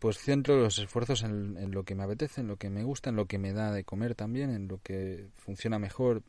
pues 0.00 0.18
centro 0.18 0.58
los 0.58 0.78
esfuerzos 0.78 1.22
en, 1.22 1.70
lo 1.70 1.84
que 1.84 1.94
me 1.94 2.02
apetece, 2.02 2.40
en 2.40 2.48
lo 2.48 2.56
que 2.56 2.68
me 2.68 2.82
gusta, 2.82 3.10
en 3.10 3.16
lo 3.16 3.26
que 3.26 3.38
me 3.38 3.52
da 3.52 3.70
de 3.70 3.84
comer 3.84 4.16
también, 4.16 4.50
en 4.50 4.66
lo 4.66 4.78
que 4.78 5.28
funciona 5.36 5.78
mejor 5.78 6.22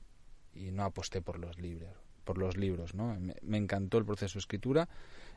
y 0.54 0.72
no 0.72 0.84
aposté 0.84 1.22
por 1.22 1.40
los 1.40 1.58
libros, 1.58 1.92
por 2.24 2.38
los 2.38 2.56
libros, 2.58 2.94
¿no? 2.94 3.20
Me, 3.20 3.34
me 3.42 3.58
encantó 3.58 3.98
el 3.98 4.06
proceso 4.06 4.36
de 4.36 4.42
escritura, 4.42 4.88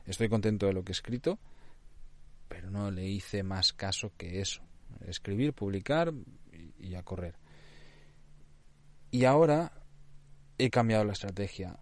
estoy 0.05 0.29
contento 0.29 0.67
de 0.67 0.73
lo 0.73 0.83
que 0.83 0.91
he 0.91 0.93
escrito, 0.93 1.39
pero 2.47 2.69
no 2.69 2.91
le 2.91 3.07
hice 3.07 3.41
más 3.41 3.73
caso 3.73 4.11
que 4.15 4.41
eso, 4.41 4.61
escribir, 5.07 5.53
publicar 5.53 6.13
y 6.77 6.93
a 6.93 7.01
correr. 7.01 7.35
Y 9.11 9.25
ahora 9.25 9.71
he 10.57 10.69
cambiado 10.69 11.03
la 11.03 11.13
estrategia. 11.13 11.79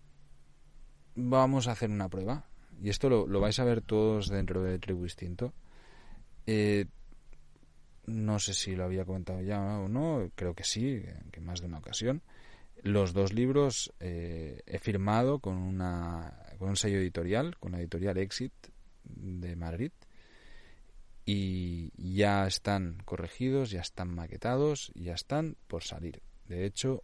Vamos 1.16 1.68
a 1.68 1.72
hacer 1.72 1.90
una 1.90 2.10
prueba. 2.10 2.48
Y 2.82 2.90
esto 2.90 3.10
lo, 3.10 3.40
vais 3.40 3.60
a 3.60 3.64
ver 3.64 3.82
todos 3.82 4.30
dentro 4.30 4.62
de 4.62 4.80
Tribu 4.80 5.04
Instinto. 5.04 5.54
Eh, 6.46 6.86
no 8.06 8.40
sé 8.40 8.54
si 8.54 8.76
lo 8.76 8.86
había 8.86 9.04
comentado 9.04 9.42
ya 9.42 9.60
o 9.80 9.90
no, 9.90 10.32
creo 10.36 10.54
que 10.54 10.64
sí, 10.64 11.04
que 11.32 11.42
más 11.42 11.60
de 11.60 11.68
una 11.68 11.80
ocasión. 11.80 12.22
Los 12.84 13.14
dos 13.14 13.34
libros 13.34 13.94
eh, 14.00 14.62
he 14.66 14.80
firmado 14.80 15.40
con, 15.40 15.58
una, 15.58 16.46
con 16.58 16.70
un 16.70 16.76
sello 16.78 17.00
editorial, 17.00 17.58
con 17.58 17.74
la 17.74 17.80
editorial 17.80 18.18
Exit 18.18 18.54
de 19.04 19.56
Madrid, 19.56 19.92
y 21.26 21.92
ya 21.98 22.48
están 22.48 23.02
corregidos, 23.04 23.72
ya 23.72 23.82
están 23.82 24.14
maquetados, 24.14 24.92
ya 24.96 25.14
están 25.14 25.58
por 25.68 25.84
salir. 25.84 26.22
De 26.46 26.66
hecho, 26.66 27.04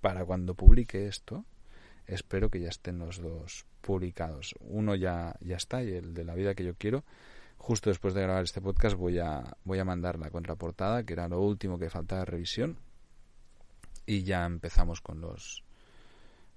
para 0.00 0.24
cuando 0.24 0.54
publique 0.54 1.06
esto, 1.06 1.44
espero 2.06 2.50
que 2.50 2.60
ya 2.60 2.68
estén 2.68 2.98
los 2.98 3.20
dos 3.20 3.66
publicados. 3.80 4.54
Uno 4.60 4.94
ya, 4.94 5.36
ya 5.40 5.56
está 5.56 5.82
y 5.82 5.92
el 5.92 6.14
de 6.14 6.24
la 6.24 6.34
vida 6.34 6.54
que 6.54 6.64
yo 6.64 6.74
quiero. 6.74 7.04
Justo 7.56 7.90
después 7.90 8.14
de 8.14 8.22
grabar 8.22 8.44
este 8.44 8.60
podcast 8.60 8.96
voy 8.96 9.18
a, 9.18 9.56
voy 9.64 9.78
a 9.78 9.84
mandar 9.84 10.18
la 10.18 10.30
contraportada, 10.30 11.04
que 11.04 11.12
era 11.12 11.28
lo 11.28 11.40
último 11.40 11.78
que 11.78 11.90
faltaba 11.90 12.20
de 12.20 12.26
revisión. 12.26 12.78
Y 14.06 14.22
ya 14.22 14.44
empezamos 14.46 15.00
con 15.00 15.20
los 15.20 15.64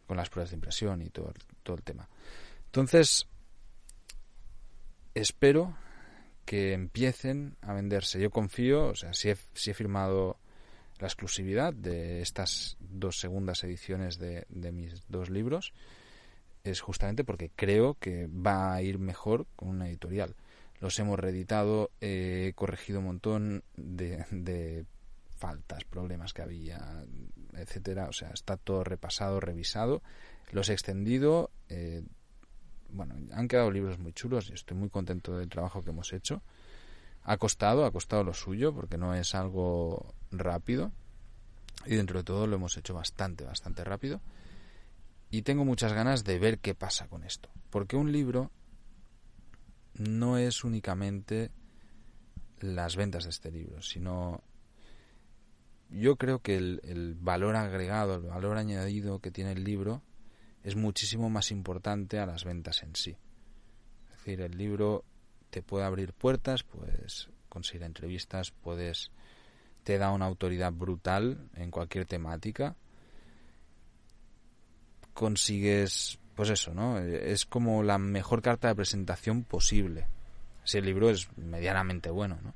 con 0.07 0.17
las 0.17 0.29
pruebas 0.29 0.49
de 0.49 0.55
impresión 0.55 1.01
y 1.01 1.09
todo, 1.09 1.31
todo 1.63 1.77
el 1.77 1.83
tema. 1.83 2.09
Entonces, 2.65 3.27
espero 5.13 5.73
que 6.45 6.73
empiecen 6.73 7.55
a 7.61 7.71
venderse. 7.71 8.19
Yo 8.19 8.29
confío, 8.29 8.87
o 8.87 8.95
sea, 8.95 9.13
si 9.13 9.29
he, 9.29 9.37
si 9.53 9.71
he 9.71 9.73
firmado 9.73 10.37
la 11.01 11.07
exclusividad 11.07 11.73
de 11.73 12.21
estas 12.21 12.77
dos 12.79 13.19
segundas 13.19 13.63
ediciones 13.63 14.19
de, 14.19 14.45
mis 14.71 15.03
dos 15.07 15.29
libros 15.29 15.73
es 16.63 16.79
justamente 16.79 17.23
porque 17.23 17.49
creo 17.55 17.95
que 17.95 18.27
va 18.27 18.73
a 18.73 18.81
ir 18.83 18.99
mejor 18.99 19.47
con 19.55 19.69
una 19.69 19.87
editorial. 19.89 20.35
Los 20.79 20.97
hemos 20.99 21.19
reeditado, 21.19 21.89
he 22.01 22.53
corregido 22.55 22.99
un 22.99 23.05
montón 23.05 23.63
de, 23.75 24.85
faltas, 25.37 25.83
problemas 25.85 26.33
que 26.33 26.43
había, 26.43 27.03
etcétera. 27.53 28.07
O 28.07 28.13
sea, 28.13 28.29
está 28.29 28.57
todo 28.57 28.83
repasado, 28.83 29.39
revisado. 29.39 30.03
Los 30.51 30.69
he 30.69 30.73
extendido. 30.73 31.49
Eh, 31.69 32.03
bueno, 32.89 33.15
han 33.31 33.47
quedado 33.47 33.71
libros 33.71 33.97
muy 33.97 34.13
chulos 34.13 34.49
y 34.49 34.53
estoy 34.53 34.77
muy 34.77 34.89
contento 34.89 35.35
del 35.37 35.49
trabajo 35.49 35.83
que 35.83 35.89
hemos 35.89 36.13
hecho. 36.13 36.43
Ha 37.23 37.37
costado, 37.37 37.85
ha 37.85 37.91
costado 37.91 38.23
lo 38.23 38.33
suyo, 38.33 38.73
porque 38.73 38.97
no 38.97 39.13
es 39.13 39.35
algo 39.35 40.13
rápido. 40.31 40.91
Y 41.85 41.95
dentro 41.95 42.19
de 42.19 42.23
todo 42.23 42.47
lo 42.47 42.55
hemos 42.55 42.77
hecho 42.77 42.93
bastante, 42.93 43.43
bastante 43.43 43.83
rápido. 43.83 44.21
Y 45.29 45.43
tengo 45.43 45.65
muchas 45.65 45.93
ganas 45.93 46.23
de 46.23 46.39
ver 46.39 46.59
qué 46.59 46.75
pasa 46.75 47.07
con 47.07 47.23
esto. 47.23 47.49
Porque 47.69 47.95
un 47.95 48.11
libro 48.11 48.51
no 49.93 50.37
es 50.37 50.63
únicamente 50.63 51.51
las 52.59 52.95
ventas 52.95 53.23
de 53.23 53.31
este 53.31 53.51
libro, 53.51 53.81
sino 53.81 54.43
yo 55.89 56.15
creo 56.15 56.39
que 56.39 56.55
el, 56.55 57.17
valor 57.19 57.55
agregado, 57.55 58.15
el 58.15 58.21
valor 58.21 58.57
añadido 58.57 59.19
que 59.19 59.31
tiene 59.31 59.51
el 59.51 59.63
libro 59.63 60.01
es 60.63 60.75
muchísimo 60.75 61.29
más 61.29 61.51
importante 61.51 62.19
a 62.19 62.25
las 62.25 62.45
ventas 62.45 62.83
en 62.83 62.95
sí. 62.95 63.17
Es 64.09 64.17
decir, 64.17 64.41
el 64.41 64.57
libro 64.57 65.03
te 65.51 65.61
puede 65.61 65.85
abrir 65.85 66.13
puertas, 66.13 66.63
puedes 66.63 67.29
conseguir 67.49 67.83
entrevistas, 67.83 68.51
puedes 68.51 69.11
te 69.83 69.97
da 69.97 70.11
una 70.11 70.25
autoridad 70.25 70.71
brutal 70.71 71.49
en 71.55 71.71
cualquier 71.71 72.05
temática. 72.05 72.75
Consigues, 75.13 76.19
pues 76.35 76.49
eso, 76.49 76.73
¿no? 76.73 76.99
Es 76.99 77.45
como 77.45 77.83
la 77.83 77.97
mejor 77.97 78.41
carta 78.41 78.69
de 78.69 78.75
presentación 78.75 79.43
posible. 79.43 80.07
Si 80.63 80.77
el 80.77 80.85
libro 80.85 81.09
es 81.09 81.27
medianamente 81.37 82.09
bueno, 82.09 82.39
¿no? 82.41 82.53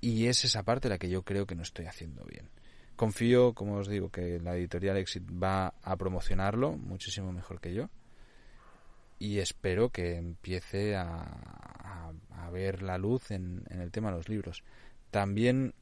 Y 0.00 0.26
es 0.26 0.44
esa 0.44 0.62
parte 0.64 0.88
la 0.88 0.98
que 0.98 1.08
yo 1.08 1.22
creo 1.22 1.46
que 1.46 1.54
no 1.54 1.62
estoy 1.62 1.86
haciendo 1.86 2.24
bien. 2.24 2.50
Confío, 2.96 3.54
como 3.54 3.76
os 3.76 3.88
digo, 3.88 4.10
que 4.10 4.38
la 4.38 4.54
editorial 4.54 4.98
Exit 4.98 5.24
va 5.30 5.74
a 5.82 5.96
promocionarlo 5.96 6.72
muchísimo 6.72 7.32
mejor 7.32 7.60
que 7.60 7.72
yo 7.72 7.88
y 9.24 9.38
espero 9.38 9.88
que 9.88 10.16
empiece 10.16 10.96
a, 10.96 12.12
ver 12.52 12.82
la 12.82 12.98
luz 12.98 13.32
en, 13.32 13.64
el 13.68 13.90
tema 13.90 14.10
de 14.10 14.18
los 14.18 14.28
libros. 14.28 14.62
También, 15.10 15.74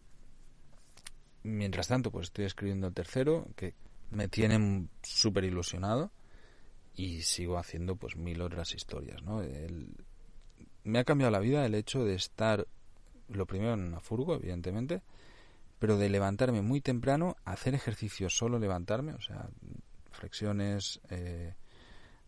mientras 1.43 1.89
tanto, 1.89 2.11
pues 2.11 2.29
estoy 2.29 2.47
escribiendo 2.47 2.87
el 2.87 2.95
tercero, 2.95 3.47
que 3.57 3.75
me 4.11 4.29
tiene 4.29 4.87
súper 5.03 5.45
ilusionado 5.45 6.11
y 6.95 7.23
sigo 7.23 7.59
haciendo 7.59 7.97
pues 7.97 8.17
mil 8.17 8.41
otras 8.41 8.75
historias, 8.75 9.23
¿no? 9.23 9.43
me 10.85 10.99
ha 10.99 11.05
cambiado 11.05 11.31
la 11.31 11.41
vida 11.41 11.67
el 11.67 11.75
hecho 11.75 12.05
de 12.05 12.15
estar, 12.15 12.67
lo 13.29 13.45
primero 13.45 13.75
en 13.75 13.81
una 13.81 14.01
furgo, 14.01 14.37
evidentemente, 14.37 15.03
pero 15.79 15.99
de 15.99 16.09
levantarme 16.09 16.63
muy 16.63 16.81
temprano, 16.81 17.37
hacer 17.45 17.75
ejercicio 17.75 18.31
solo 18.31 18.59
levantarme, 18.59 19.13
o 19.13 19.21
sea, 19.21 19.49
flexiones, 20.11 21.01
eh, 21.11 21.55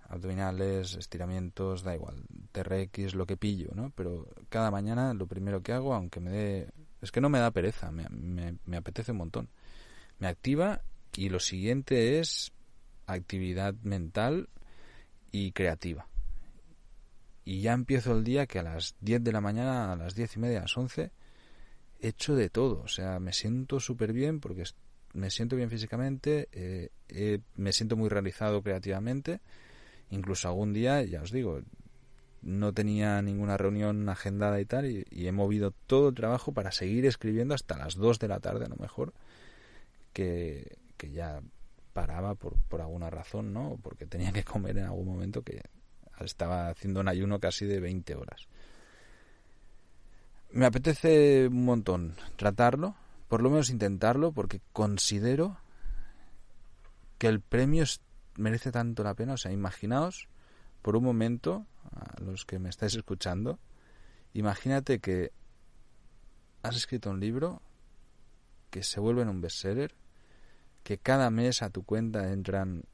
abdominales, 0.08 0.94
estiramientos, 0.94 1.82
da 1.82 1.94
igual, 1.94 2.24
TRX, 2.52 3.14
lo 3.14 3.26
que 3.26 3.36
pillo, 3.36 3.70
¿no? 3.74 3.90
Pero 3.94 4.28
cada 4.48 4.70
mañana 4.70 5.14
lo 5.14 5.26
primero 5.26 5.62
que 5.62 5.72
hago, 5.72 5.94
aunque 5.94 6.20
me 6.20 6.30
dé... 6.30 6.68
Es 7.00 7.12
que 7.12 7.20
no 7.20 7.28
me 7.28 7.38
da 7.38 7.50
pereza, 7.50 7.90
me, 7.90 8.06
me, 8.64 8.76
apetece 8.76 9.12
un 9.12 9.18
montón. 9.18 9.48
Me 10.18 10.26
activa 10.26 10.80
y 11.16 11.28
lo 11.28 11.38
siguiente 11.38 12.18
es 12.18 12.52
actividad 13.06 13.74
mental 13.82 14.48
y 15.30 15.52
creativa. 15.52 16.06
Y 17.44 17.60
ya 17.60 17.72
empiezo 17.72 18.16
el 18.16 18.24
día 18.24 18.46
que 18.46 18.58
a 18.58 18.62
las 18.62 18.94
10 19.00 19.22
de 19.22 19.32
la 19.32 19.42
mañana, 19.42 19.92
a 19.92 19.96
las 19.96 20.14
10 20.14 20.36
y 20.36 20.40
media, 20.40 20.58
a 20.58 20.62
las 20.62 20.76
11, 20.76 21.10
he 22.00 22.08
hecho 22.08 22.34
de 22.34 22.48
todo. 22.48 22.80
O 22.80 22.88
sea, 22.88 23.20
me 23.20 23.34
siento 23.34 23.80
súper 23.80 24.14
bien 24.14 24.40
porque 24.40 24.64
me 25.12 25.30
siento 25.30 25.56
bien 25.56 25.68
físicamente, 25.68 26.48
eh, 26.52 27.40
me 27.56 27.72
siento 27.72 27.96
muy 27.96 28.08
realizado 28.08 28.62
creativamente 28.62 29.40
Incluso 30.10 30.48
algún 30.48 30.72
día, 30.72 31.02
ya 31.02 31.22
os 31.22 31.32
digo, 31.32 31.60
no 32.42 32.72
tenía 32.72 33.20
ninguna 33.22 33.56
reunión 33.56 34.08
agendada 34.08 34.60
y 34.60 34.66
tal, 34.66 34.86
y, 34.86 35.06
he 35.10 35.32
movido 35.32 35.72
todo 35.86 36.10
el 36.10 36.14
trabajo 36.14 36.52
para 36.52 36.72
seguir 36.72 37.06
escribiendo 37.06 37.54
hasta 37.54 37.78
las 37.78 37.96
2 37.96 38.18
de 38.18 38.28
la 38.28 38.40
tarde, 38.40 38.66
a 38.66 38.68
lo 38.68 38.76
mejor, 38.76 39.12
que, 40.12 40.76
que 40.96 41.10
ya 41.10 41.40
paraba 41.92 42.34
por, 42.34 42.56
por 42.68 42.80
alguna 42.80 43.10
razón, 43.10 43.52
¿no? 43.52 43.78
Porque 43.82 44.06
tenía 44.06 44.32
que 44.32 44.44
comer 44.44 44.78
en 44.78 44.84
algún 44.84 45.06
momento 45.06 45.42
que 45.42 45.62
estaba 46.20 46.68
haciendo 46.68 47.00
un 47.00 47.08
ayuno 47.08 47.40
casi 47.40 47.66
de 47.66 47.80
20 47.80 48.14
horas. 48.14 48.46
Me 50.52 50.66
apetece 50.66 51.48
un 51.48 51.64
montón 51.64 52.14
tratarlo, 52.36 52.94
por 53.28 53.42
lo 53.42 53.50
menos 53.50 53.70
intentarlo, 53.70 54.32
porque 54.32 54.60
considero 54.72 55.56
que 57.18 57.26
el 57.26 57.40
premio 57.40 57.82
es 57.82 58.00
merece 58.36 58.72
tanto 58.72 59.02
la 59.02 59.14
pena. 59.14 59.34
O 59.34 59.36
sea, 59.36 59.52
imaginaos 59.52 60.28
por 60.82 60.96
un 60.96 61.04
momento, 61.04 61.66
a 61.92 62.20
los 62.20 62.44
que 62.44 62.58
me 62.58 62.68
estáis 62.68 62.94
escuchando, 62.94 63.58
imagínate 64.34 64.98
que 65.00 65.32
has 66.62 66.76
escrito 66.76 67.10
un 67.10 67.20
libro 67.20 67.62
que 68.70 68.82
se 68.82 69.00
vuelve 69.00 69.22
en 69.22 69.28
un 69.28 69.40
bestseller, 69.40 69.94
que 70.82 70.98
cada 70.98 71.30
mes 71.30 71.62
a 71.62 71.70
tu 71.70 71.84
cuenta 71.84 72.32
entran 72.32 72.84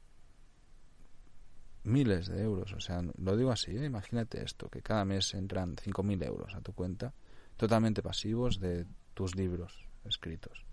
miles 1.83 2.27
de 2.27 2.41
euros. 2.41 2.73
O 2.73 2.79
sea, 2.79 3.01
lo 3.17 3.35
digo 3.35 3.51
así, 3.51 3.71
¿eh? 3.71 3.85
imagínate 3.85 4.43
esto, 4.43 4.69
que 4.69 4.81
cada 4.81 5.05
mes 5.05 5.33
entran 5.33 5.75
5.000 5.75 6.25
euros 6.25 6.55
a 6.55 6.61
tu 6.61 6.73
cuenta, 6.73 7.13
totalmente 7.57 8.01
pasivos 8.01 8.59
de 8.59 8.85
tus 9.13 9.35
libros 9.35 9.85
escritos. 10.05 10.65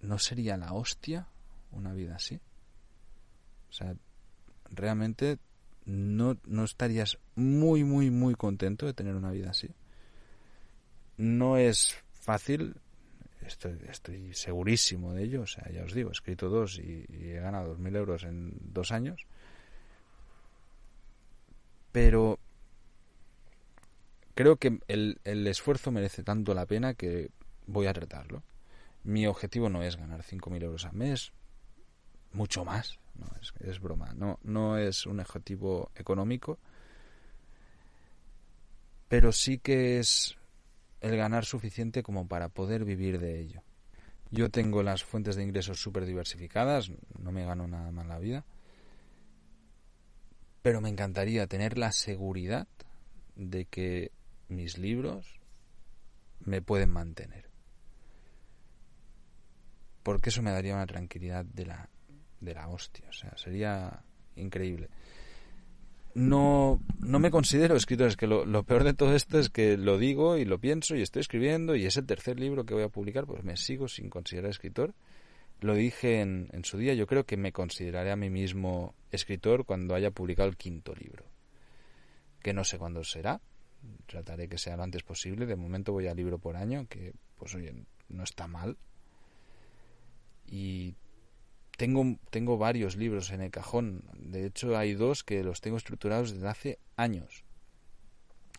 ¿No 0.00 0.18
sería 0.18 0.56
la 0.56 0.72
hostia 0.72 1.28
una 1.72 1.92
vida 1.92 2.16
así? 2.16 2.40
O 3.78 3.84
sea, 3.84 3.94
realmente 4.70 5.38
no, 5.84 6.36
no 6.46 6.64
estarías 6.64 7.18
muy, 7.36 7.84
muy, 7.84 8.10
muy 8.10 8.34
contento 8.34 8.86
de 8.86 8.92
tener 8.92 9.14
una 9.14 9.30
vida 9.30 9.50
así. 9.50 9.70
No 11.16 11.56
es 11.56 11.96
fácil, 12.10 12.74
estoy, 13.46 13.78
estoy 13.88 14.34
segurísimo 14.34 15.14
de 15.14 15.22
ello, 15.22 15.42
o 15.42 15.46
sea, 15.46 15.70
ya 15.70 15.84
os 15.84 15.94
digo, 15.94 16.10
he 16.10 16.12
escrito 16.12 16.48
dos 16.48 16.80
y, 16.80 17.06
he 17.08 17.38
ganado 17.40 17.68
dos 17.68 17.78
mil 17.78 17.94
euros 17.94 18.24
en 18.24 18.52
dos 18.60 18.90
años, 18.90 19.26
pero 21.92 22.40
creo 24.34 24.56
que 24.56 24.80
el, 24.88 25.20
el 25.22 25.46
esfuerzo 25.46 25.92
merece 25.92 26.24
tanto 26.24 26.52
la 26.52 26.66
pena 26.66 26.94
que 26.94 27.30
voy 27.66 27.86
a 27.86 27.92
tratarlo. 27.92 28.42
Mi 29.04 29.28
objetivo 29.28 29.68
no 29.68 29.84
es 29.84 29.96
ganar 29.96 30.24
cinco 30.24 30.50
mil 30.50 30.64
euros 30.64 30.84
al 30.84 30.94
mes, 30.94 31.32
mucho 32.32 32.64
más, 32.64 32.98
no, 33.18 33.26
es, 33.40 33.52
es 33.60 33.80
broma, 33.80 34.12
no, 34.14 34.38
no 34.42 34.78
es 34.78 35.06
un 35.06 35.20
objetivo 35.20 35.90
económico, 35.94 36.58
pero 39.08 39.32
sí 39.32 39.58
que 39.58 39.98
es 39.98 40.36
el 41.00 41.16
ganar 41.16 41.44
suficiente 41.44 42.02
como 42.02 42.26
para 42.26 42.48
poder 42.48 42.84
vivir 42.84 43.18
de 43.18 43.40
ello. 43.40 43.62
Yo 44.30 44.50
tengo 44.50 44.82
las 44.82 45.04
fuentes 45.04 45.36
de 45.36 45.42
ingresos 45.42 45.80
súper 45.80 46.04
diversificadas, 46.04 46.90
no 47.18 47.32
me 47.32 47.44
gano 47.44 47.66
nada 47.66 47.90
más 47.92 48.06
la 48.06 48.18
vida, 48.18 48.44
pero 50.62 50.80
me 50.80 50.90
encantaría 50.90 51.46
tener 51.46 51.78
la 51.78 51.92
seguridad 51.92 52.68
de 53.36 53.64
que 53.64 54.12
mis 54.48 54.76
libros 54.76 55.40
me 56.44 56.60
pueden 56.60 56.90
mantener. 56.90 57.48
Porque 60.02 60.28
eso 60.28 60.42
me 60.42 60.50
daría 60.50 60.74
una 60.74 60.86
tranquilidad 60.86 61.44
de 61.44 61.66
la, 61.66 61.88
de 62.40 62.54
la 62.54 62.68
hostia, 62.68 63.06
o 63.08 63.12
sea, 63.12 63.36
sería 63.36 64.02
increíble 64.36 64.88
no, 66.18 66.80
no 66.98 67.18
me 67.18 67.30
considero 67.30 67.76
escritor. 67.76 68.08
Es 68.08 68.16
que 68.16 68.26
lo, 68.26 68.62
peor 68.64 68.84
de 68.84 68.94
todo 68.94 69.14
esto 69.14 69.38
es 69.38 69.48
que 69.48 69.76
lo 69.76 69.98
digo 69.98 70.36
y 70.36 70.44
lo 70.44 70.58
pienso 70.58 70.96
y 70.96 71.02
estoy 71.02 71.20
escribiendo 71.20 71.76
y 71.76 71.86
es 71.86 71.96
el 71.96 72.06
tercer 72.06 72.38
libro 72.38 72.64
que 72.64 72.74
voy 72.74 72.82
a 72.82 72.88
publicar, 72.88 73.26
pues 73.26 73.44
me 73.44 73.56
sigo 73.56 73.88
sin 73.88 74.10
considerar 74.10 74.50
escritor. 74.50 74.94
Lo 75.60 75.74
dije 75.74 76.20
en, 76.20 76.48
en 76.52 76.64
su 76.64 76.78
día, 76.78 76.94
yo 76.94 77.06
creo 77.06 77.24
que 77.24 77.36
me 77.36 77.52
consideraré 77.52 78.12
a 78.12 78.16
mí 78.16 78.30
mismo 78.30 78.94
escritor 79.10 79.64
cuando 79.64 79.94
haya 79.94 80.10
publicado 80.10 80.48
el 80.48 80.56
quinto 80.56 80.94
libro. 80.94 81.24
Que 82.42 82.52
no 82.52 82.64
sé 82.64 82.78
cuándo 82.78 83.02
será, 83.02 83.40
trataré 84.06 84.48
que 84.48 84.58
sea 84.58 84.76
lo 84.76 84.84
antes 84.84 85.02
posible. 85.02 85.46
De 85.46 85.56
momento 85.56 85.92
voy 85.92 86.06
a 86.06 86.14
libro 86.14 86.38
por 86.38 86.56
año, 86.56 86.86
que 86.88 87.12
pues 87.36 87.54
oye, 87.54 87.74
no 88.08 88.22
está 88.22 88.46
mal. 88.46 88.76
Y 90.46 90.94
tengo, 91.78 92.18
tengo 92.30 92.58
varios 92.58 92.96
libros 92.96 93.30
en 93.30 93.40
el 93.40 93.52
cajón. 93.52 94.02
De 94.14 94.44
hecho, 94.44 94.76
hay 94.76 94.94
dos 94.94 95.22
que 95.22 95.44
los 95.44 95.60
tengo 95.60 95.76
estructurados 95.76 96.32
desde 96.32 96.48
hace 96.48 96.78
años. 96.96 97.44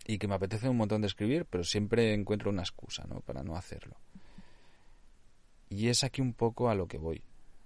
Y 0.07 0.17
que 0.17 0.29
me 0.29 0.35
apetece 0.35 0.69
un 0.69 0.77
montón 0.77 1.01
de 1.01 1.07
escribir, 1.07 1.45
pero 1.45 1.65
siempre 1.65 2.13
encuentro 2.13 2.49
una 2.49 2.61
excusa 2.61 3.05
¿no? 3.07 3.19
para 3.19 3.43
no 3.43 3.57
hacerlo. 3.57 3.97
Y 5.69 5.89
es 5.89 6.05
aquí 6.05 6.21
un 6.21 6.33
poco 6.33 6.69
a 6.69 6.75
lo 6.75 6.87
que 6.87 6.97
voy. 6.97 7.21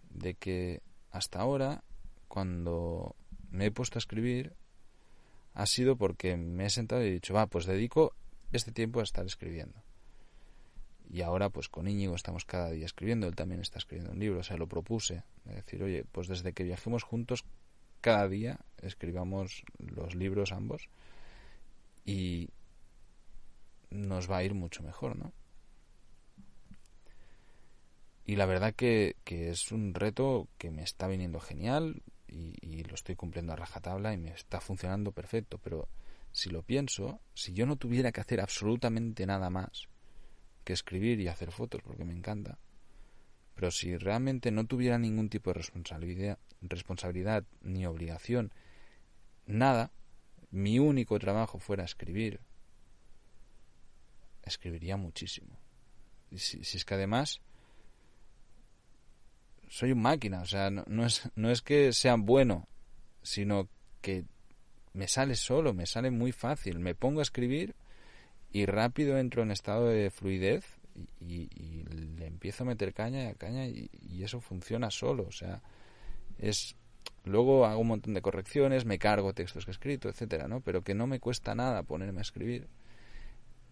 De 0.09 0.33
que 0.33 0.81
hasta 1.11 1.39
ahora, 1.39 1.83
cuando 2.27 3.15
me 3.51 3.67
he 3.67 3.71
puesto 3.71 3.97
a 3.97 4.01
escribir, 4.01 4.53
ha 5.53 5.67
sido 5.67 5.95
porque 5.97 6.35
me 6.35 6.65
he 6.65 6.69
sentado 6.71 7.03
y 7.03 7.09
he 7.09 7.11
dicho, 7.11 7.35
va, 7.35 7.45
pues 7.45 7.67
dedico 7.67 8.15
este 8.51 8.71
tiempo 8.71 9.01
a 9.01 9.03
estar 9.03 9.23
escribiendo. 9.23 9.83
Y 11.09 11.21
ahora, 11.21 11.49
pues 11.49 11.69
con 11.69 11.87
Íñigo 11.87 12.15
estamos 12.15 12.45
cada 12.45 12.71
día 12.71 12.85
escribiendo, 12.85 13.27
él 13.27 13.35
también 13.35 13.61
está 13.61 13.77
escribiendo 13.77 14.13
un 14.13 14.19
libro, 14.19 14.39
o 14.39 14.43
sea, 14.43 14.57
lo 14.57 14.67
propuse. 14.67 15.23
Decir, 15.45 15.83
oye, 15.83 16.05
pues 16.11 16.27
desde 16.27 16.53
que 16.53 16.63
viajemos 16.63 17.03
juntos, 17.03 17.43
cada 18.01 18.27
día 18.27 18.59
escribamos 18.81 19.63
los 19.77 20.15
libros 20.15 20.51
ambos 20.51 20.89
y 22.05 22.49
nos 23.89 24.29
va 24.29 24.37
a 24.37 24.43
ir 24.43 24.53
mucho 24.53 24.83
mejor, 24.83 25.15
¿no? 25.15 25.31
Y 28.25 28.35
la 28.37 28.45
verdad 28.45 28.73
que, 28.73 29.15
que 29.23 29.49
es 29.49 29.71
un 29.71 29.93
reto 29.93 30.47
que 30.57 30.71
me 30.71 30.83
está 30.83 31.07
viniendo 31.07 31.39
genial 31.39 32.01
y 32.27 32.83
lo 32.83 32.95
estoy 32.95 33.15
cumpliendo 33.15 33.53
a 33.53 33.55
rajatabla 33.55 34.11
y 34.13 34.17
me 34.17 34.31
está 34.31 34.59
funcionando 34.59 35.11
perfecto, 35.11 35.59
pero 35.59 35.87
si 36.31 36.49
lo 36.49 36.63
pienso, 36.63 37.21
si 37.35 37.53
yo 37.53 37.67
no 37.67 37.75
tuviera 37.75 38.11
que 38.11 38.21
hacer 38.21 38.41
absolutamente 38.41 39.25
nada 39.27 39.51
más, 39.51 39.87
que 40.63 40.73
escribir 40.73 41.19
y 41.19 41.27
hacer 41.27 41.51
fotos 41.51 41.81
porque 41.83 42.05
me 42.05 42.13
encanta. 42.13 42.57
Pero 43.55 43.71
si 43.71 43.97
realmente 43.97 44.51
no 44.51 44.65
tuviera 44.65 44.97
ningún 44.97 45.29
tipo 45.29 45.51
de 45.51 45.55
responsabilidad, 45.55 46.39
responsabilidad 46.61 47.45
ni 47.61 47.85
obligación, 47.85 48.51
nada, 49.45 49.91
mi 50.49 50.79
único 50.79 51.19
trabajo 51.19 51.59
fuera 51.59 51.83
escribir, 51.83 52.39
escribiría 54.43 54.97
muchísimo. 54.97 55.57
Y 56.31 56.39
si, 56.39 56.59
es 56.61 56.85
que 56.85 56.93
además 56.95 57.41
soy 59.69 59.91
un 59.91 60.01
máquina, 60.01 60.41
o 60.41 60.45
sea, 60.45 60.69
no, 60.69 61.05
es, 61.05 61.29
no 61.35 61.49
es 61.51 61.61
que 61.61 61.93
sea 61.93 62.15
bueno, 62.15 62.67
sino 63.21 63.69
que 64.01 64.25
me 64.93 65.07
sale 65.07 65.35
solo, 65.35 65.73
me 65.73 65.85
sale 65.85 66.11
muy 66.11 66.31
fácil. 66.31 66.79
Me 66.79 66.95
pongo 66.95 67.19
a 67.19 67.23
escribir 67.23 67.75
y 68.53 68.67
rápido 68.67 69.17
entro 69.17 69.41
en 69.41 69.51
estado 69.51 69.87
de 69.87 70.11
fluidez 70.11 70.63
y, 71.19 71.49
le 72.15 72.27
empiezo 72.27 72.63
a 72.63 72.67
meter 72.67 72.93
caña 72.93 73.23
y 73.23 73.27
a 73.27 73.33
caña 73.33 73.65
y, 73.65 73.89
eso 74.23 74.39
funciona 74.39 74.91
solo. 74.91 75.25
O 75.27 75.31
sea, 75.31 75.61
es 76.37 76.75
luego 77.25 77.65
hago 77.65 77.81
un 77.81 77.87
montón 77.87 78.13
de 78.13 78.21
correcciones, 78.21 78.85
me 78.85 78.99
cargo 78.99 79.33
textos 79.33 79.65
que 79.65 79.71
he 79.71 79.73
escrito, 79.73 80.07
etcétera, 80.07 80.47
¿no? 80.47 80.61
Pero 80.61 80.83
que 80.83 80.93
no 80.93 81.07
me 81.07 81.19
cuesta 81.19 81.55
nada 81.55 81.81
ponerme 81.83 82.19
a 82.19 82.21
escribir. 82.21 82.67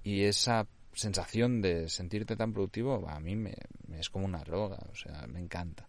Y 0.04 0.24
esa 0.24 0.68
sensación 0.94 1.62
de 1.62 1.88
sentirte 1.88 2.36
tan 2.36 2.52
productivo, 2.52 3.08
a 3.08 3.20
mí 3.20 3.36
me, 3.36 3.54
es 3.98 4.10
como 4.10 4.26
una 4.26 4.44
droga, 4.44 4.80
o 4.92 4.96
sea, 4.96 5.28
me 5.28 5.40
encanta. 5.40 5.88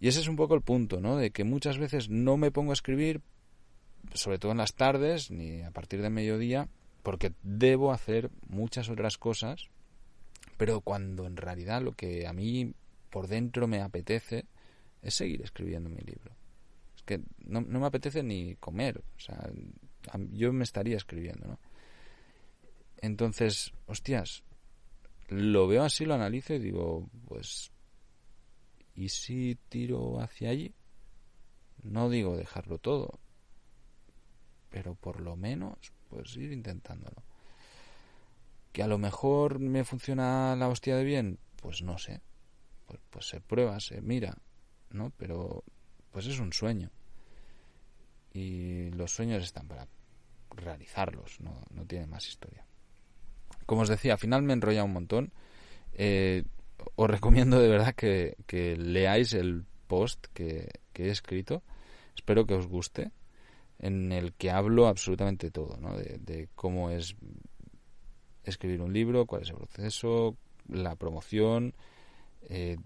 Y 0.00 0.08
ese 0.08 0.20
es 0.20 0.28
un 0.28 0.36
poco 0.36 0.54
el 0.54 0.62
punto, 0.62 1.00
¿no? 1.00 1.16
De 1.16 1.30
que 1.30 1.44
muchas 1.44 1.78
veces 1.78 2.08
no 2.08 2.36
me 2.36 2.50
pongo 2.50 2.72
a 2.72 2.74
escribir, 2.74 3.20
sobre 4.14 4.38
todo 4.38 4.50
en 4.50 4.58
las 4.58 4.74
tardes, 4.74 5.30
ni 5.30 5.62
a 5.62 5.70
partir 5.70 6.02
de 6.02 6.10
mediodía, 6.10 6.68
porque 7.08 7.32
debo 7.42 7.90
hacer 7.90 8.30
muchas 8.48 8.90
otras 8.90 9.16
cosas, 9.16 9.70
pero 10.58 10.82
cuando 10.82 11.24
en 11.24 11.38
realidad 11.38 11.80
lo 11.80 11.92
que 11.92 12.26
a 12.26 12.34
mí 12.34 12.74
por 13.08 13.28
dentro 13.28 13.66
me 13.66 13.80
apetece 13.80 14.44
es 15.00 15.14
seguir 15.14 15.40
escribiendo 15.40 15.88
mi 15.88 16.02
libro. 16.02 16.36
Es 16.94 17.02
que 17.04 17.22
no, 17.46 17.62
me 17.62 17.86
apetece 17.86 18.22
ni 18.22 18.56
comer, 18.56 19.02
o 19.16 19.20
sea, 19.20 19.50
yo 20.32 20.52
me 20.52 20.64
estaría 20.64 20.98
escribiendo, 20.98 21.48
¿no? 21.48 21.58
Entonces, 22.98 23.72
hostias, 23.86 24.44
lo 25.28 25.66
veo 25.66 25.84
así, 25.84 26.04
lo 26.04 26.12
analizo 26.12 26.52
y 26.52 26.58
digo, 26.58 27.08
pues, 27.26 27.72
¿y 28.94 29.08
si 29.08 29.56
tiro 29.70 30.20
hacia 30.20 30.50
allí? 30.50 30.74
No 31.82 32.10
digo 32.10 32.36
dejarlo 32.36 32.76
todo, 32.76 33.18
pero 34.68 34.94
por 34.94 35.20
lo 35.20 35.36
menos 35.36 35.96
pues 36.08 36.36
ir 36.36 36.52
intentándolo. 36.52 37.22
Que 38.72 38.82
a 38.82 38.86
lo 38.86 38.98
mejor 38.98 39.58
me 39.58 39.84
funciona 39.84 40.54
la 40.56 40.68
hostia 40.68 40.96
de 40.96 41.04
bien, 41.04 41.38
pues 41.60 41.82
no 41.82 41.98
sé. 41.98 42.20
Pues, 42.86 43.00
pues 43.10 43.28
se 43.28 43.40
prueba, 43.40 43.80
se 43.80 44.00
mira, 44.00 44.36
¿no? 44.90 45.12
Pero 45.16 45.64
pues 46.10 46.26
es 46.26 46.38
un 46.38 46.52
sueño. 46.52 46.90
Y 48.32 48.90
los 48.90 49.12
sueños 49.12 49.42
están 49.42 49.66
para 49.68 49.88
realizarlos, 50.50 51.40
no, 51.40 51.62
no 51.70 51.84
tiene 51.86 52.06
más 52.06 52.26
historia. 52.28 52.64
Como 53.66 53.82
os 53.82 53.88
decía, 53.88 54.12
al 54.14 54.18
final 54.18 54.42
me 54.42 54.52
enrolla 54.52 54.84
un 54.84 54.92
montón. 54.92 55.32
Eh, 55.92 56.44
os 56.94 57.10
recomiendo 57.10 57.60
de 57.60 57.68
verdad 57.68 57.94
que, 57.94 58.36
leáis 58.78 59.32
el 59.32 59.64
post 59.86 60.26
que 60.32 60.70
he 60.94 61.08
escrito. 61.10 61.62
Espero 62.14 62.46
que 62.46 62.54
os 62.54 62.66
guste 62.66 63.12
en 63.78 64.12
el 64.12 64.32
que 64.32 64.50
hablo 64.50 64.88
absolutamente 64.88 65.50
todo, 65.50 65.76
¿no? 65.80 65.96
de, 65.96 66.48
cómo 66.54 66.90
es 66.90 67.14
escribir 68.44 68.80
un 68.80 68.92
libro, 68.92 69.26
cuál 69.26 69.42
es 69.42 69.50
el 69.50 69.56
proceso, 69.56 70.36
la 70.68 70.96
promoción, 70.96 71.74
eh, 72.48 72.76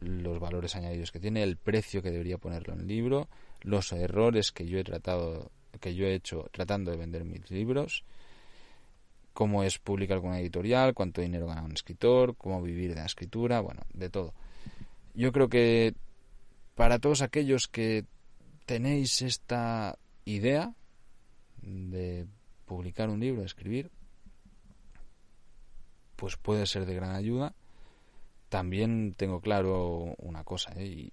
los 0.00 0.38
valores 0.38 0.76
añadidos 0.76 1.10
que 1.10 1.20
tiene, 1.20 1.42
el 1.42 1.56
precio 1.56 2.02
que 2.02 2.10
debería 2.10 2.38
ponerlo 2.38 2.74
en 2.74 2.80
el 2.80 2.86
libro, 2.86 3.28
los 3.62 3.92
errores 3.92 4.52
que 4.52 4.66
yo 4.66 4.78
he 4.78 4.84
tratado, 4.84 5.50
que 5.80 5.94
yo 5.94 6.06
he 6.06 6.14
hecho 6.14 6.48
tratando 6.52 6.90
de 6.90 6.96
vender 6.96 7.24
mis 7.24 7.50
libros, 7.50 8.04
cómo 9.32 9.64
es 9.64 9.78
publicar 9.78 10.20
con 10.20 10.30
una 10.30 10.40
editorial, 10.40 10.94
cuánto 10.94 11.20
dinero 11.20 11.46
gana 11.46 11.62
un 11.62 11.72
escritor, 11.72 12.36
cómo 12.36 12.62
vivir 12.62 12.90
de 12.90 13.00
la 13.00 13.06
escritura, 13.06 13.60
bueno, 13.60 13.82
de 13.92 14.10
todo. 14.10 14.34
Yo 15.14 15.32
creo 15.32 15.48
que 15.48 15.94
para 16.74 16.98
todos 16.98 17.22
aquellos 17.22 17.68
que 17.68 18.04
tenéis 18.66 19.22
esta 19.22 19.98
idea 20.24 20.74
de 21.62 22.26
publicar 22.66 23.08
un 23.08 23.20
libro, 23.20 23.40
de 23.40 23.46
escribir, 23.46 23.90
pues 26.16 26.36
puede 26.36 26.66
ser 26.66 26.86
de 26.86 26.94
gran 26.94 27.14
ayuda. 27.14 27.54
También 28.48 29.14
tengo 29.14 29.40
claro 29.40 30.14
una 30.18 30.44
cosa, 30.44 30.72
¿eh? 30.76 30.86
y, 30.86 31.12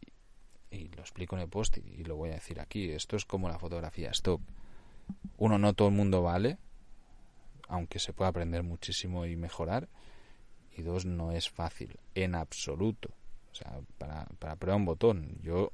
lo 0.96 1.02
explico 1.02 1.36
en 1.36 1.42
el 1.42 1.50
post 1.50 1.78
y, 1.78 2.04
lo 2.04 2.16
voy 2.16 2.30
a 2.30 2.34
decir 2.34 2.60
aquí. 2.60 2.92
Esto 2.92 3.16
es 3.16 3.26
como 3.26 3.50
la 3.50 3.58
fotografía 3.58 4.12
stock. 4.12 4.42
Uno, 5.38 5.58
no 5.58 5.74
todo 5.74 5.88
el 5.88 5.96
mundo 5.96 6.22
vale, 6.22 6.58
aunque 7.68 7.98
se 8.00 8.14
puede 8.14 8.30
aprender 8.30 8.62
muchísimo 8.64 9.26
y 9.26 9.36
mejorar. 9.36 9.90
Y 10.76 10.84
dos, 10.84 11.06
no 11.06 11.32
es 11.32 11.50
fácil, 11.50 12.00
en 12.14 12.36
absoluto. 12.36 13.10
O 13.52 13.56
sea, 13.56 13.82
para, 13.98 14.26
para 14.38 14.56
prueba 14.58 14.78
un 14.78 14.86
botón. 14.86 15.40
Yo, 15.42 15.72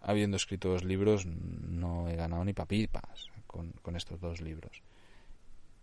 habiendo 0.00 0.36
escrito 0.36 0.70
dos 0.70 0.84
libros, 0.84 1.26
no 1.26 2.08
he 2.08 2.16
ganado 2.16 2.44
ni 2.44 2.52
papipas 2.52 3.30
con, 3.46 3.72
con 3.82 3.96
estos 3.96 4.20
dos 4.20 4.40
libros. 4.40 4.82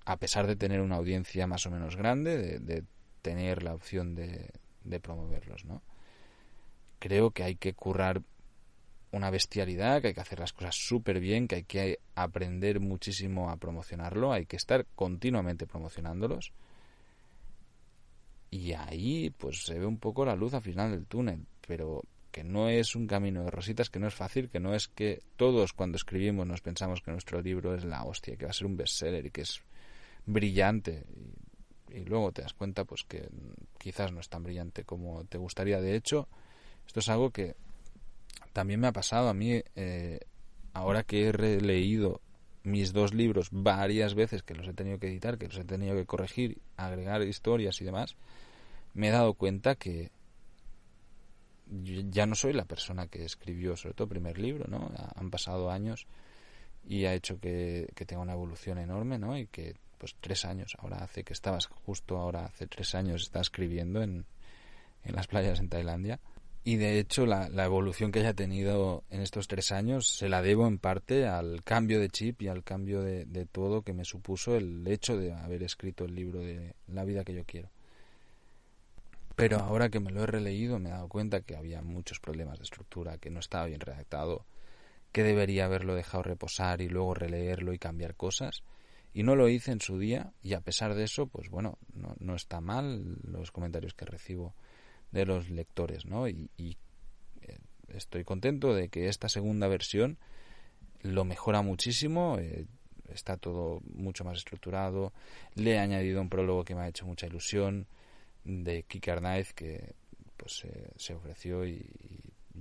A 0.06 0.18
pesar 0.18 0.48
de 0.48 0.56
tener 0.56 0.82
una 0.82 0.96
audiencia 0.96 1.48
más 1.48 1.66
o 1.66 1.72
menos 1.72 1.96
grande, 1.96 2.60
de, 2.60 2.84
tener 3.22 3.64
la 3.64 3.74
opción 3.74 4.16
de, 4.16 4.52
de 4.84 5.00
promoverlos, 5.00 5.66
¿no? 5.66 5.82
Creo 7.00 7.32
que 7.32 7.44
hay 7.44 7.56
que 7.56 7.74
currar 7.74 8.22
una 9.12 9.30
bestialidad, 9.30 10.02
que 10.02 10.10
hay 10.10 10.14
que 10.14 10.22
hacer 10.22 10.40
las 10.40 10.54
cosas 10.54 10.76
súper 10.76 11.20
bien, 11.20 11.48
que 11.48 11.56
hay 11.56 11.64
que 11.64 12.00
aprender 12.16 12.80
muchísimo 12.80 13.50
a 13.50 13.58
promocionarlo, 13.58 14.32
hay 14.32 14.46
que 14.46 14.56
estar 14.56 14.86
continuamente 14.96 15.68
promocionándolos 15.68 16.54
y 18.50 18.74
ahí 18.74 19.30
pues 19.32 19.64
se 19.64 19.78
ve 19.78 19.86
un 19.86 19.98
poco 19.98 20.26
la 20.26 20.36
luz 20.36 20.54
al 20.54 20.62
final 20.62 20.92
del 20.92 21.06
túnel, 21.06 21.46
pero 21.66 22.04
que 22.38 22.44
no 22.44 22.70
es 22.70 22.96
un 22.96 23.08
camino 23.08 23.44
de 23.44 23.50
rositas, 23.50 23.90
que 23.90 23.98
no 23.98 24.06
es 24.06 24.14
fácil, 24.14 24.48
que 24.48 24.60
no 24.60 24.76
es 24.76 24.88
que 24.88 25.24
todos 25.38 25.74
cuando 25.74 25.96
escribimos 25.96 26.46
nos 26.46 26.62
pensamos 26.62 27.02
que 27.02 27.10
nuestro 27.10 27.42
libro 27.42 27.74
es 27.74 27.84
la 27.84 28.04
hostia, 28.04 28.36
que 28.36 28.46
va 28.46 28.52
a 28.52 28.54
ser 28.54 28.68
un 28.68 28.78
bestseller 28.78 29.26
y 29.26 29.32
que 29.32 29.42
es 29.42 29.64
brillante 30.28 31.04
y, 31.90 32.06
luego 32.06 32.32
te 32.32 32.44
das 32.44 32.54
cuenta 32.54 32.86
pues 32.86 33.06
que 33.06 33.28
quizás 33.80 34.12
no 34.12 34.20
es 34.20 34.30
tan 34.30 34.44
brillante 34.44 34.84
como 34.84 35.24
te 35.24 35.40
gustaría. 35.40 35.82
De 35.82 35.96
hecho, 35.96 36.28
esto 36.86 37.00
es 37.00 37.10
algo 37.10 37.32
que 37.32 37.56
también 38.54 38.82
me 38.82 38.86
ha 38.86 38.94
pasado 38.94 39.30
a 39.30 39.34
mí 39.34 39.64
eh, 39.76 40.20
ahora 40.74 41.02
que 41.02 41.30
he 41.30 41.32
releído 41.32 42.22
mis 42.62 42.94
dos 42.94 43.16
libros 43.16 43.48
varias 43.50 44.14
veces, 44.14 44.44
que 44.44 44.54
los 44.54 44.68
he 44.68 44.74
tenido 44.76 45.00
que 45.00 45.08
editar, 45.08 45.40
que 45.40 45.48
los 45.48 45.58
he 45.58 45.64
tenido 45.64 45.96
que 45.96 46.06
corregir, 46.06 46.60
agregar 46.76 47.24
historias 47.24 47.82
y 47.82 47.86
demás, 47.86 48.16
me 48.94 49.08
he 49.08 49.12
dado 49.12 49.34
cuenta 49.34 49.74
que 49.74 50.12
ya 52.10 52.26
no 52.26 52.36
soy 52.36 52.54
la 52.54 52.66
persona 52.66 53.08
que 53.08 53.26
escribió 53.26 53.76
sobre 53.76 53.94
todo 53.94 54.06
el 54.06 54.10
primer 54.10 54.38
libro, 54.38 54.66
¿no? 54.68 54.92
Han 55.16 55.30
pasado 55.30 55.70
años 55.70 56.08
y 56.86 57.06
ha 57.06 57.14
hecho 57.14 57.40
que, 57.40 57.92
tenga 58.06 58.22
una 58.22 58.34
evolución 58.34 58.78
enorme, 58.78 59.18
¿no? 59.18 59.38
Y 59.38 59.48
que 59.48 59.76
pues 59.98 60.16
tres 60.20 60.46
años, 60.46 60.76
ahora 60.80 60.98
hace 60.98 61.24
que 61.24 61.34
estabas 61.34 61.66
justo 61.66 62.18
ahora 62.18 62.46
hace 62.46 62.68
tres 62.68 62.94
años 62.94 63.24
está 63.24 63.42
escribiendo 63.42 64.04
en, 64.04 64.26
en 65.04 65.16
las 65.16 65.28
playas 65.28 65.60
en 65.60 65.70
Tailandia 65.70 66.20
y 66.68 66.76
de 66.76 67.00
hecho 67.00 67.26
la, 67.26 67.48
evolución 67.64 68.12
que 68.12 68.20
haya 68.20 68.34
tenido 68.34 69.06
en 69.10 69.22
estos 69.22 69.48
tres 69.48 69.72
años 69.72 70.06
se 70.06 70.28
la 70.28 70.42
debo 70.42 70.68
en 70.68 70.80
parte 70.80 71.26
al 71.26 71.64
cambio 71.64 71.98
de 72.02 72.10
chip 72.10 72.42
y 72.42 72.50
al 72.50 72.62
cambio 72.62 73.02
de, 73.02 73.48
todo 73.50 73.84
que 73.84 73.94
me 73.94 74.04
supuso 74.04 74.54
el 74.58 74.86
hecho 74.86 75.16
de 75.16 75.32
haber 75.32 75.64
escrito 75.64 76.04
el 76.04 76.14
libro 76.14 76.42
de 76.42 76.76
La 76.88 77.06
vida 77.06 77.24
que 77.24 77.34
yo 77.34 77.46
quiero. 77.46 77.70
Pero 79.38 79.60
ahora 79.60 79.90
que 79.90 80.00
me 80.00 80.10
lo 80.10 80.24
he 80.24 80.26
releído 80.26 80.80
me 80.80 80.90
he 80.90 80.92
dado 80.92 81.08
cuenta 81.10 81.42
que 81.42 81.56
había 81.56 81.84
muchos 81.84 82.20
problemas 82.20 82.58
de 82.58 82.64
estructura, 82.64 83.20
que 83.20 83.30
no 83.30 83.40
estaba 83.40 83.68
bien 83.68 83.80
redactado, 83.80 84.48
que 85.12 85.22
debería 85.22 85.66
haberlo 85.66 85.94
dejado 85.94 86.24
reposar 86.24 86.82
y 86.82 86.90
luego 86.90 87.14
releerlo 87.14 87.72
y 87.72 87.78
cambiar 87.78 88.16
cosas. 88.16 88.64
Y 89.14 89.22
no 89.22 89.36
lo 89.36 89.48
hice 89.48 89.72
en 89.72 89.80
su 89.80 90.00
día 90.00 90.34
y 90.42 90.56
a 90.56 90.62
pesar 90.62 90.96
de 90.96 91.04
eso, 91.04 91.28
pues 91.28 91.52
bueno, 91.52 91.78
no, 91.94 92.16
no 92.18 92.36
está 92.36 92.62
mal 92.62 93.20
los 93.32 93.52
comentarios 93.52 93.94
que 93.94 94.06
recibo 94.06 94.56
de 95.12 95.28
los 95.28 95.52
lectores, 95.52 96.08
¿no? 96.08 96.28
Y, 96.28 96.50
eh, 97.44 97.60
estoy 97.90 98.24
contento 98.24 98.74
de 98.74 98.90
que 98.90 99.08
esta 99.08 99.30
segunda 99.30 99.68
versión 99.68 100.18
lo 101.04 101.26
mejora 101.26 101.62
muchísimo, 101.62 102.40
eh, 102.40 102.66
está 103.14 103.38
todo 103.38 103.82
mucho 103.94 104.24
más 104.24 104.40
estructurado, 104.40 105.14
le 105.54 105.74
he 105.74 105.78
añadido 105.78 106.22
un 106.22 106.30
prólogo 106.30 106.66
que 106.66 106.74
me 106.74 106.82
ha 106.82 106.88
hecho 106.88 107.06
mucha 107.06 107.28
ilusión 107.28 107.86
de 108.48 108.84
Kicker 108.84 109.20
Knife 109.20 109.54
que 109.54 109.96
pues 110.38 110.66
se 110.96 111.14
ofreció 111.14 111.66
y, 111.66 111.86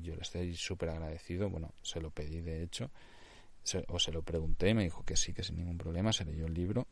yo 0.02 0.14
le 0.14 0.22
estoy 0.22 0.54
súper 0.54 0.90
agradecido, 0.90 1.50
bueno, 1.50 1.72
se 1.82 2.00
lo 2.00 2.10
pedí 2.10 2.40
de 2.40 2.62
hecho, 2.62 2.90
o 3.88 3.98
se 3.98 4.12
lo 4.12 4.22
pregunté, 4.22 4.74
me 4.74 4.84
dijo 4.84 5.04
que 5.04 5.16
sí, 5.16 5.32
que 5.32 5.42
sin 5.42 5.56
ningún 5.56 5.78
problema, 5.78 6.12
se 6.12 6.24
leyó 6.24 6.46
el 6.46 6.54
libro. 6.54 6.86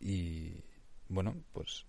Y 0.00 0.62
bueno, 1.08 1.34
pues 1.52 1.86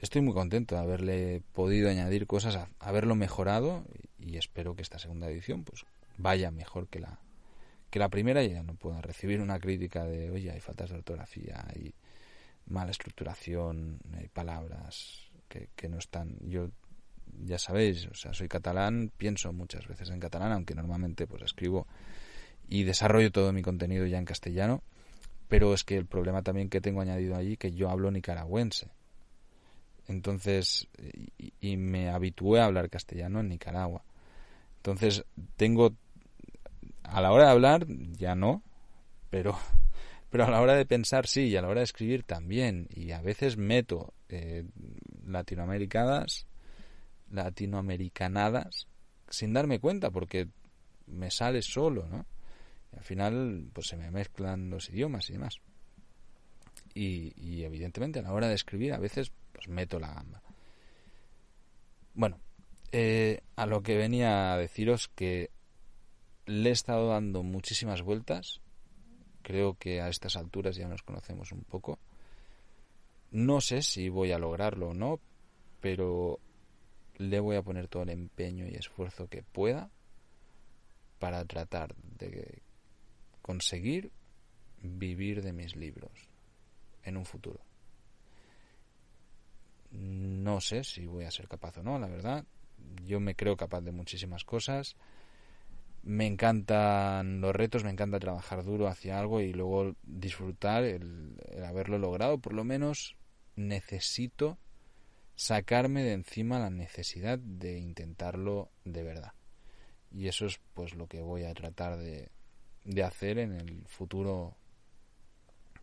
estoy 0.00 0.20
muy 0.20 0.34
contento 0.34 0.74
de 0.74 0.82
haberle 0.82 1.42
podido 1.52 1.90
añadir 1.90 2.26
cosas, 2.26 2.56
a, 2.56 2.68
haberlo 2.78 3.14
mejorado 3.14 3.84
y, 4.18 4.36
espero 4.36 4.74
que 4.74 4.82
esta 4.82 4.98
segunda 4.98 5.28
edición 5.28 5.64
pues 5.64 5.84
vaya 6.16 6.50
mejor 6.50 6.88
que 6.88 7.00
la 7.00 7.20
que 7.90 7.98
la 7.98 8.08
primera. 8.08 8.42
Y 8.42 8.50
ya 8.50 8.62
no 8.62 8.74
pueda 8.74 9.00
recibir 9.00 9.40
una 9.40 9.58
crítica 9.58 10.04
de 10.04 10.30
oye 10.30 10.50
hay 10.50 10.60
faltas 10.60 10.90
de 10.90 10.96
ortografía 10.96 11.64
hay 11.68 11.94
mala 12.66 12.90
estructuración 12.90 13.98
hay 14.16 14.28
palabras 14.28 15.30
que, 15.48 15.68
que 15.76 15.88
no 15.88 15.98
están 15.98 16.36
yo 16.40 16.70
ya 17.44 17.58
sabéis 17.58 18.06
o 18.06 18.14
sea 18.14 18.32
soy 18.32 18.48
catalán 18.48 19.10
pienso 19.16 19.52
muchas 19.52 19.86
veces 19.86 20.10
en 20.10 20.20
catalán 20.20 20.52
aunque 20.52 20.74
normalmente 20.74 21.26
pues 21.26 21.42
escribo 21.42 21.86
y 22.68 22.84
desarrollo 22.84 23.30
todo 23.30 23.52
mi 23.52 23.62
contenido 23.62 24.06
ya 24.06 24.18
en 24.18 24.24
castellano 24.24 24.82
pero 25.48 25.74
es 25.74 25.84
que 25.84 25.96
el 25.96 26.06
problema 26.06 26.42
también 26.42 26.70
que 26.70 26.80
tengo 26.80 27.00
añadido 27.00 27.36
allí 27.36 27.56
que 27.56 27.72
yo 27.72 27.90
hablo 27.90 28.10
nicaragüense 28.10 28.90
entonces, 30.06 30.88
y, 31.60 31.76
me 31.76 32.10
habitué 32.10 32.60
a 32.60 32.66
hablar 32.66 32.90
castellano 32.90 33.40
en 33.40 33.48
Nicaragua. 33.48 34.04
Entonces, 34.76 35.24
tengo, 35.56 35.94
a 37.02 37.20
la 37.20 37.32
hora 37.32 37.44
de 37.44 37.50
hablar, 37.50 37.86
ya 37.88 38.34
no, 38.34 38.62
pero, 39.30 39.56
pero 40.34 40.46
a 40.46 40.50
la 40.50 40.60
hora 40.60 40.74
de 40.74 40.84
pensar 40.84 41.28
sí, 41.28 41.42
y 41.42 41.56
a 41.56 41.62
la 41.62 41.68
hora 41.68 41.78
de 41.78 41.84
escribir 41.84 42.24
también. 42.24 42.88
Y 42.90 43.12
a 43.12 43.20
veces 43.20 43.56
meto 43.56 44.14
eh, 44.28 44.64
latinoamericanas, 45.24 46.48
latinoamericanadas, 47.30 48.88
sin 49.28 49.52
darme 49.52 49.78
cuenta, 49.78 50.10
porque 50.10 50.48
me 51.06 51.30
sale 51.30 51.62
solo, 51.62 52.08
¿no? 52.08 52.26
Y 52.92 52.96
al 52.96 53.04
final, 53.04 53.70
pues 53.72 53.86
se 53.86 53.96
me 53.96 54.10
mezclan 54.10 54.70
los 54.70 54.90
idiomas 54.90 55.30
y 55.30 55.34
demás. 55.34 55.60
Y, 56.94 57.32
y 57.36 57.62
evidentemente 57.62 58.18
a 58.18 58.22
la 58.22 58.32
hora 58.32 58.48
de 58.48 58.56
escribir 58.56 58.92
a 58.92 58.98
veces 58.98 59.30
pues 59.52 59.68
meto 59.68 60.00
la 60.00 60.14
gamba. 60.14 60.42
Bueno, 62.12 62.40
eh, 62.90 63.40
a 63.54 63.66
lo 63.66 63.84
que 63.84 63.96
venía 63.96 64.52
a 64.52 64.58
deciros 64.58 65.06
que 65.14 65.52
le 66.46 66.70
he 66.70 66.72
estado 66.72 67.10
dando 67.10 67.44
muchísimas 67.44 68.02
vueltas. 68.02 68.63
Creo 69.44 69.74
que 69.74 70.00
a 70.00 70.08
estas 70.08 70.36
alturas 70.36 70.74
ya 70.74 70.88
nos 70.88 71.02
conocemos 71.02 71.52
un 71.52 71.64
poco. 71.64 71.98
No 73.30 73.60
sé 73.60 73.82
si 73.82 74.08
voy 74.08 74.32
a 74.32 74.38
lograrlo 74.38 74.88
o 74.88 74.94
no, 74.94 75.20
pero 75.82 76.40
le 77.18 77.40
voy 77.40 77.56
a 77.56 77.62
poner 77.62 77.88
todo 77.88 78.04
el 78.04 78.08
empeño 78.08 78.66
y 78.66 78.74
esfuerzo 78.74 79.28
que 79.28 79.42
pueda 79.42 79.90
para 81.18 81.44
tratar 81.44 81.94
de 82.18 82.62
conseguir 83.42 84.10
vivir 84.82 85.42
de 85.42 85.52
mis 85.52 85.76
libros 85.76 86.10
en 87.02 87.18
un 87.18 87.26
futuro. 87.26 87.60
No 89.90 90.62
sé 90.62 90.84
si 90.84 91.04
voy 91.04 91.24
a 91.24 91.30
ser 91.30 91.48
capaz 91.48 91.76
o 91.76 91.82
no, 91.82 91.98
la 91.98 92.08
verdad. 92.08 92.46
Yo 93.04 93.20
me 93.20 93.34
creo 93.34 93.58
capaz 93.58 93.82
de 93.82 93.92
muchísimas 93.92 94.42
cosas. 94.44 94.96
Me 96.04 96.26
encantan 96.26 97.40
los 97.40 97.56
retos, 97.56 97.82
me 97.82 97.90
encanta 97.90 98.20
trabajar 98.20 98.62
duro 98.62 98.88
hacia 98.88 99.18
algo 99.18 99.40
y 99.40 99.52
luego 99.52 99.96
disfrutar 100.02 100.84
el, 100.84 101.40
haberlo 101.66 101.98
logrado. 101.98 102.38
Por 102.38 102.52
lo 102.52 102.62
menos 102.62 103.16
necesito 103.56 104.58
sacarme 105.34 106.02
de 106.02 106.12
encima 106.12 106.58
la 106.58 106.70
necesidad 106.70 107.38
de 107.38 107.78
intentarlo 107.78 108.70
de 108.84 109.02
verdad. 109.02 109.32
Y 110.12 110.28
eso 110.28 110.46
es 110.46 110.60
pues 110.74 110.94
lo 110.94 111.06
que 111.06 111.22
voy 111.22 111.44
a 111.44 111.54
tratar 111.54 111.98
de, 111.98 112.28
de 112.84 113.02
hacer 113.02 113.38
en 113.38 113.52
el 113.52 113.84
futuro 113.86 114.56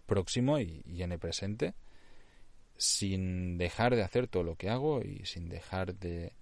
próximo 0.06 0.60
y 0.60 0.84
en 0.86 1.12
el 1.12 1.20
presente 1.20 1.74
sin 2.82 3.60
dejar 3.60 3.96
de 3.96 4.02
hacer 4.02 4.28
todo 4.28 4.42
lo 4.42 4.56
que 4.56 4.70
hago 4.70 5.04
y 5.04 5.24
sin 5.26 5.50
dejar 5.50 5.94
de, 5.96 6.34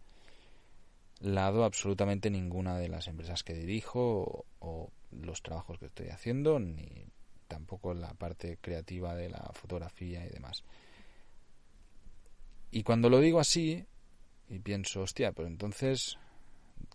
lado 1.19 1.63
absolutamente 1.63 2.29
ninguna 2.29 2.77
de 2.77 2.89
las 2.89 3.07
empresas 3.07 3.43
que 3.43 3.53
dirijo 3.53 4.45
o, 4.59 4.91
los 5.11 5.41
trabajos 5.41 5.79
que 5.79 5.87
estoy 5.87 6.09
haciendo, 6.09 6.59
ni 6.59 7.07
tampoco 7.47 7.93
la 7.95 8.13
parte 8.13 8.57
creativa 8.61 9.15
de 9.15 9.29
la 9.29 9.49
fotografía 9.53 10.25
y 10.25 10.29
demás. 10.29 10.63
Y 12.71 12.83
cuando 12.83 13.09
lo 13.09 13.19
digo 13.19 13.39
así, 13.39 13.85
y 14.49 14.59
pienso, 14.59 15.01
hostia, 15.01 15.31
pues 15.31 15.47
entonces, 15.47 16.17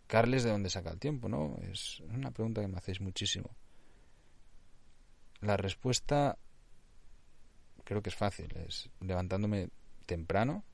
Carles, 0.06 0.44
¿de 0.44 0.50
dónde 0.50 0.70
saca 0.70 0.90
el 0.90 1.00
tiempo? 1.00 1.28
¿No? 1.28 1.56
Es 1.72 2.00
una 2.00 2.30
pregunta 2.30 2.60
que 2.60 2.68
me 2.68 2.78
hacéis 2.78 3.00
muchísimo. 3.00 3.50
La 5.40 5.56
respuesta 5.56 6.38
creo 7.84 8.02
que 8.02 8.10
es 8.10 8.16
fácil, 8.16 8.54
es 8.66 8.90
levantándome 9.00 9.68
temprano, 10.06 10.64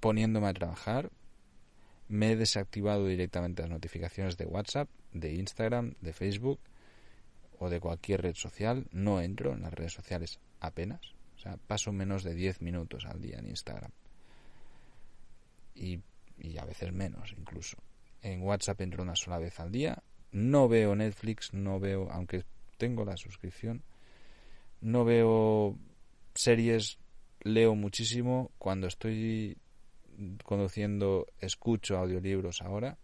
poniéndome 0.00 0.48
a 0.48 0.54
trabajar, 0.54 1.10
me 2.08 2.32
he 2.32 2.36
desactivado 2.36 3.06
directamente 3.06 3.62
las 3.62 3.70
notificaciones 3.70 4.36
de 4.36 4.46
WhatsApp, 4.46 4.88
de 5.12 5.34
Instagram, 5.34 5.94
de 6.00 6.12
Facebook 6.12 6.58
o 7.58 7.68
de 7.68 7.80
cualquier 7.80 8.22
red 8.22 8.34
social. 8.34 8.86
No 8.92 9.20
entro 9.20 9.52
en 9.52 9.62
las 9.62 9.72
redes 9.72 9.92
sociales 9.92 10.40
apenas. 10.60 11.00
O 11.36 11.40
sea, 11.40 11.56
paso 11.56 11.92
menos 11.92 12.24
de 12.24 12.34
10 12.34 12.62
minutos 12.62 13.04
al 13.06 13.20
día 13.20 13.38
en 13.38 13.48
Instagram. 13.48 13.90
Y, 15.74 16.00
y 16.38 16.58
a 16.58 16.64
veces 16.64 16.92
menos 16.92 17.32
incluso. 17.36 17.76
En 18.22 18.42
WhatsApp 18.42 18.80
entro 18.80 19.02
una 19.02 19.14
sola 19.14 19.38
vez 19.38 19.60
al 19.60 19.70
día. 19.70 20.02
No 20.32 20.68
veo 20.68 20.96
Netflix, 20.96 21.54
no 21.54 21.78
veo, 21.78 22.10
aunque 22.10 22.44
tengo 22.76 23.04
la 23.04 23.16
suscripción, 23.16 23.82
no 24.80 25.04
veo 25.04 25.76
series, 26.34 26.98
leo 27.40 27.74
muchísimo. 27.74 28.50
Cuando 28.58 28.86
estoy 28.86 29.56
conduciendo 30.44 31.26
escucho 31.40 31.96
audiolibros 31.96 32.62
ahora 32.62 32.98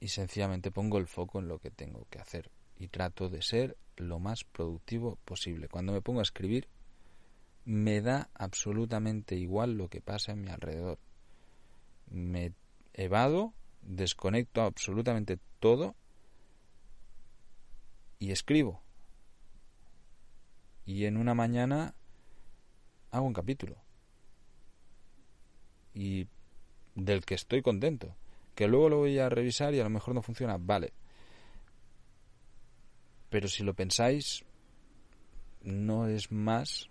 y 0.00 0.08
sencillamente 0.08 0.70
pongo 0.70 0.98
el 0.98 1.06
foco 1.06 1.38
en 1.38 1.48
lo 1.48 1.58
que 1.58 1.70
tengo 1.70 2.06
que 2.10 2.18
hacer 2.18 2.50
y 2.78 2.88
trato 2.88 3.28
de 3.28 3.42
ser 3.42 3.76
lo 3.96 4.18
más 4.18 4.44
productivo 4.44 5.18
posible. 5.24 5.68
Cuando 5.68 5.92
me 5.92 6.02
pongo 6.02 6.20
a 6.20 6.22
escribir, 6.22 6.68
me 7.64 8.02
da 8.02 8.28
absolutamente 8.34 9.34
igual 9.36 9.78
lo 9.78 9.88
que 9.88 10.02
pasa 10.02 10.32
en 10.32 10.42
mi 10.42 10.50
alrededor. 10.50 10.98
Me 12.10 12.52
evado, 12.92 13.54
desconecto 13.82 14.62
absolutamente 14.62 15.38
todo 15.58 15.94
y 18.18 18.30
escribo. 18.30 18.82
Y 20.84 21.06
en 21.06 21.16
una 21.16 21.34
mañana 21.34 21.94
hago 23.10 23.26
un 23.26 23.32
capítulo 23.32 23.85
y 25.96 26.28
del 26.94 27.24
que 27.24 27.34
estoy 27.34 27.62
contento. 27.62 28.14
Que 28.54 28.68
luego 28.68 28.90
lo 28.90 28.98
voy 28.98 29.18
a 29.18 29.30
revisar 29.30 29.74
y 29.74 29.80
a 29.80 29.84
lo 29.84 29.90
mejor 29.90 30.14
no 30.14 30.22
funciona, 30.22 30.58
vale. 30.58 30.92
Pero 33.30 33.48
si 33.48 33.64
lo 33.64 33.74
pensáis, 33.74 34.44
no 35.62 36.06
es 36.06 36.30
más 36.30 36.90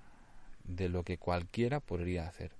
de 0.64 0.90
lo 0.90 1.04
que 1.04 1.18
cualquiera 1.20 1.80
podría 1.80 2.28
hacer. 2.28 2.52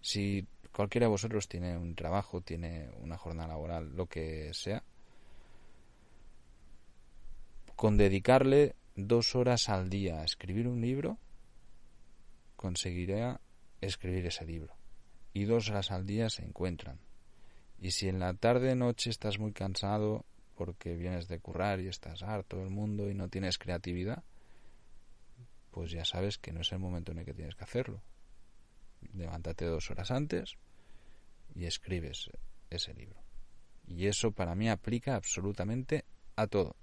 Si 0.00 0.46
cualquiera 0.72 1.06
de 1.06 1.10
vosotros 1.10 1.46
tiene 1.46 1.76
un 1.76 1.94
trabajo, 1.94 2.40
tiene 2.40 2.90
una 3.02 3.18
jornada 3.18 3.48
laboral, 3.48 3.94
lo 3.94 4.06
que 4.06 4.50
sea, 4.54 4.82
con 7.76 7.98
dedicarle 7.98 8.74
dos 8.96 9.34
horas 9.34 9.68
al 9.68 9.90
día 9.90 10.20
a 10.20 10.24
escribir 10.24 10.68
un 10.68 10.80
libro, 10.80 11.18
conseguiré 12.56 13.36
escribir 13.80 14.26
ese 14.26 14.46
libro 14.46 14.74
y 15.34 15.44
dos 15.44 15.68
horas 15.68 15.90
al 15.90 16.06
día 16.06 16.30
se 16.30 16.44
encuentran. 16.44 16.98
Y 17.78 17.90
si 17.90 18.08
en 18.08 18.20
la 18.20 18.32
tarde 18.32 18.74
noche 18.76 19.10
estás 19.10 19.38
muy 19.38 19.52
cansado 19.52 20.24
porque 20.54 20.94
vienes 20.94 21.28
de 21.28 21.40
currar 21.40 21.80
y 21.80 21.88
estás 21.88 22.22
harto 22.22 22.58
del 22.58 22.70
mundo 22.70 23.10
y 23.10 23.14
no 23.14 23.28
tienes 23.28 23.58
creatividad, 23.58 24.22
pues 25.72 25.90
ya 25.90 26.04
sabes 26.04 26.38
que 26.38 26.52
no 26.52 26.60
es 26.60 26.70
el 26.72 26.78
momento 26.78 27.12
en 27.12 27.18
el 27.18 27.24
que 27.24 27.34
tienes 27.34 27.56
que 27.56 27.64
hacerlo. 27.64 28.00
Levántate 29.12 29.66
dos 29.66 29.90
horas 29.90 30.12
antes 30.12 30.56
y 31.54 31.64
escribes 31.66 32.30
ese 32.70 32.94
libro. 32.94 33.20
Y 33.86 34.06
eso 34.06 34.30
para 34.30 34.54
mí 34.54 34.70
aplica 34.70 35.16
absolutamente 35.16 36.04
a 36.36 36.46
todo. 36.46 36.76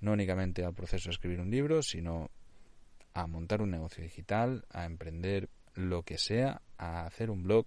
No 0.00 0.12
únicamente 0.12 0.64
al 0.64 0.72
proceso 0.72 1.08
de 1.08 1.14
escribir 1.14 1.40
un 1.40 1.50
libro, 1.50 1.82
sino 1.82 2.30
a 3.12 3.26
montar 3.26 3.60
un 3.60 3.72
negocio 3.72 4.04
digital, 4.04 4.64
a 4.70 4.84
emprender 4.84 5.50
lo 5.76 6.02
que 6.02 6.18
sea, 6.18 6.62
a 6.78 7.06
hacer 7.06 7.30
un 7.30 7.42
blog, 7.42 7.66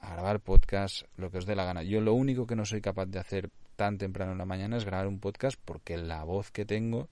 a 0.00 0.12
grabar 0.12 0.40
podcast, 0.40 1.02
lo 1.16 1.30
que 1.30 1.38
os 1.38 1.46
dé 1.46 1.56
la 1.56 1.64
gana. 1.64 1.82
Yo 1.82 2.00
lo 2.00 2.14
único 2.14 2.46
que 2.46 2.56
no 2.56 2.64
soy 2.64 2.80
capaz 2.80 3.06
de 3.06 3.18
hacer 3.18 3.50
tan 3.76 3.98
temprano 3.98 4.32
en 4.32 4.38
la 4.38 4.44
mañana 4.44 4.76
es 4.76 4.84
grabar 4.84 5.06
un 5.06 5.20
podcast 5.20 5.58
porque 5.64 5.96
la 5.96 6.24
voz 6.24 6.50
que 6.50 6.64
tengo 6.64 7.08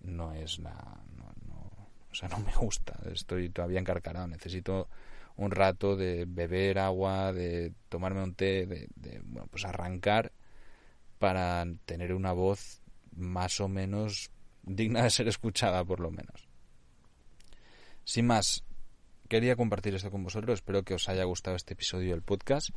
no 0.00 0.32
es 0.32 0.58
la... 0.58 1.02
No, 1.46 1.70
o 2.10 2.14
sea, 2.14 2.28
no 2.28 2.38
me 2.38 2.54
gusta. 2.54 2.98
Estoy 3.12 3.50
todavía 3.50 3.80
encarcarado. 3.80 4.26
Necesito 4.26 4.88
un 5.36 5.50
rato 5.50 5.96
de 5.96 6.24
beber 6.26 6.78
agua, 6.78 7.32
de 7.32 7.72
tomarme 7.88 8.22
un 8.22 8.34
té, 8.34 8.66
de, 8.66 8.88
de 8.96 9.20
bueno, 9.24 9.48
pues 9.50 9.64
arrancar 9.64 10.32
para 11.18 11.64
tener 11.84 12.12
una 12.12 12.32
voz 12.32 12.82
más 13.12 13.60
o 13.60 13.68
menos 13.68 14.30
digna 14.62 15.02
de 15.02 15.10
ser 15.10 15.28
escuchada 15.28 15.84
por 15.84 16.00
lo 16.00 16.10
menos. 16.10 16.45
Sin 18.06 18.26
más, 18.28 18.62
quería 19.28 19.56
compartir 19.56 19.96
esto 19.96 20.12
con 20.12 20.22
vosotros. 20.22 20.60
Espero 20.60 20.84
que 20.84 20.94
os 20.94 21.08
haya 21.08 21.24
gustado 21.24 21.56
este 21.56 21.72
episodio 21.74 22.12
del 22.12 22.22
podcast. 22.22 22.70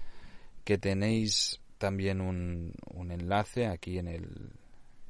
Que 0.63 0.79
tenéis 0.79 1.61
también 1.77 2.19
un, 2.19 2.73
enlace 3.11 3.67
aquí 3.67 3.99
en 3.99 4.07
el, 4.07 4.53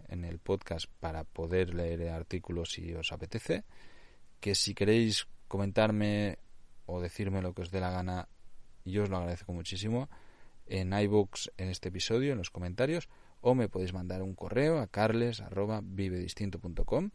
en 0.10 0.26
el 0.26 0.40
podcast 0.40 0.88
para 1.00 1.24
poder 1.24 1.74
leer 1.74 2.02
el 2.02 2.10
artículo 2.10 2.66
si 2.66 2.94
os 2.94 3.14
apetece. 3.14 3.64
Que 4.42 4.56
si 4.56 4.74
queréis 4.74 5.26
comentarme 5.48 6.38
o 6.86 7.00
decirme 7.00 7.42
lo 7.42 7.54
que 7.54 7.62
os 7.62 7.72
dé 7.72 7.80
la 7.80 7.92
gana, 7.92 8.28
yo 8.84 9.04
os 9.04 9.10
lo 9.10 9.16
agradezco 9.18 9.54
muchísimo 9.54 10.10
en 10.68 10.92
iBooks 10.92 11.50
en 11.56 11.70
este 11.70 11.88
episodio, 11.90 12.34
en 12.34 12.40
los 12.40 12.50
comentarios, 12.50 13.08
o 13.40 13.56
me 13.56 13.70
podéis 13.70 13.94
mandar 13.94 14.22
un 14.22 14.36
correo 14.36 14.80
a 14.80 14.88
carles.vivedistinto.com 14.88 17.12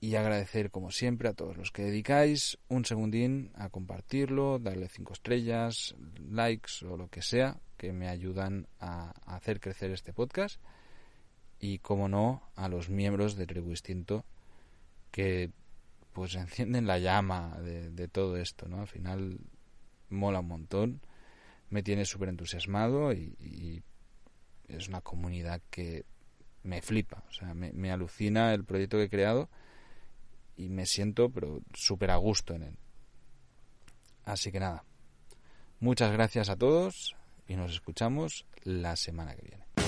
y 0.00 0.14
agradecer 0.14 0.70
como 0.70 0.90
siempre 0.90 1.28
a 1.28 1.34
todos 1.34 1.56
los 1.56 1.72
que 1.72 1.82
dedicáis 1.82 2.58
un 2.68 2.84
segundín 2.84 3.50
a 3.54 3.68
compartirlo, 3.68 4.58
darle 4.58 4.88
cinco 4.88 5.12
estrellas, 5.12 5.96
likes 6.30 6.86
o 6.86 6.96
lo 6.96 7.08
que 7.08 7.22
sea 7.22 7.58
que 7.76 7.92
me 7.92 8.08
ayudan 8.08 8.68
a 8.80 9.10
hacer 9.26 9.60
crecer 9.60 9.90
este 9.90 10.12
podcast 10.12 10.60
y 11.58 11.78
como 11.78 12.08
no 12.08 12.42
a 12.54 12.68
los 12.68 12.88
miembros 12.88 13.34
de 13.36 13.46
Tribu 13.46 13.70
Instinto 13.70 14.24
que 15.10 15.50
pues 16.12 16.34
encienden 16.36 16.86
la 16.86 16.98
llama 16.98 17.58
de, 17.60 18.08
todo 18.08 18.36
esto, 18.36 18.68
¿no? 18.68 18.80
Al 18.80 18.88
final 18.88 19.38
mola 20.10 20.40
un 20.40 20.48
montón, 20.48 21.00
me 21.70 21.82
tiene 21.82 22.04
súper 22.04 22.28
entusiasmado 22.28 23.12
y, 23.12 23.82
es 24.68 24.86
una 24.86 25.00
comunidad 25.00 25.62
que 25.70 26.04
me 26.62 26.82
flipa, 26.82 27.24
o 27.26 27.32
sea, 27.32 27.54
me, 27.54 27.72
me 27.72 27.90
alucina 27.90 28.52
el 28.52 28.64
proyecto 28.64 28.98
que 28.98 29.04
he 29.04 29.08
creado 29.08 29.48
y 30.58 30.68
me 30.68 30.84
siento 30.84 31.30
pero 31.30 31.62
súper 31.72 32.10
a 32.10 32.16
gusto 32.16 32.54
en 32.54 32.64
él. 32.64 32.76
Así 34.24 34.52
que 34.52 34.60
nada, 34.60 34.84
muchas 35.80 36.12
gracias 36.12 36.50
a 36.50 36.56
todos 36.56 37.16
y 37.46 37.56
nos 37.56 37.72
escuchamos 37.72 38.44
la 38.64 38.96
semana 38.96 39.34
que 39.34 39.42
viene. 39.42 39.87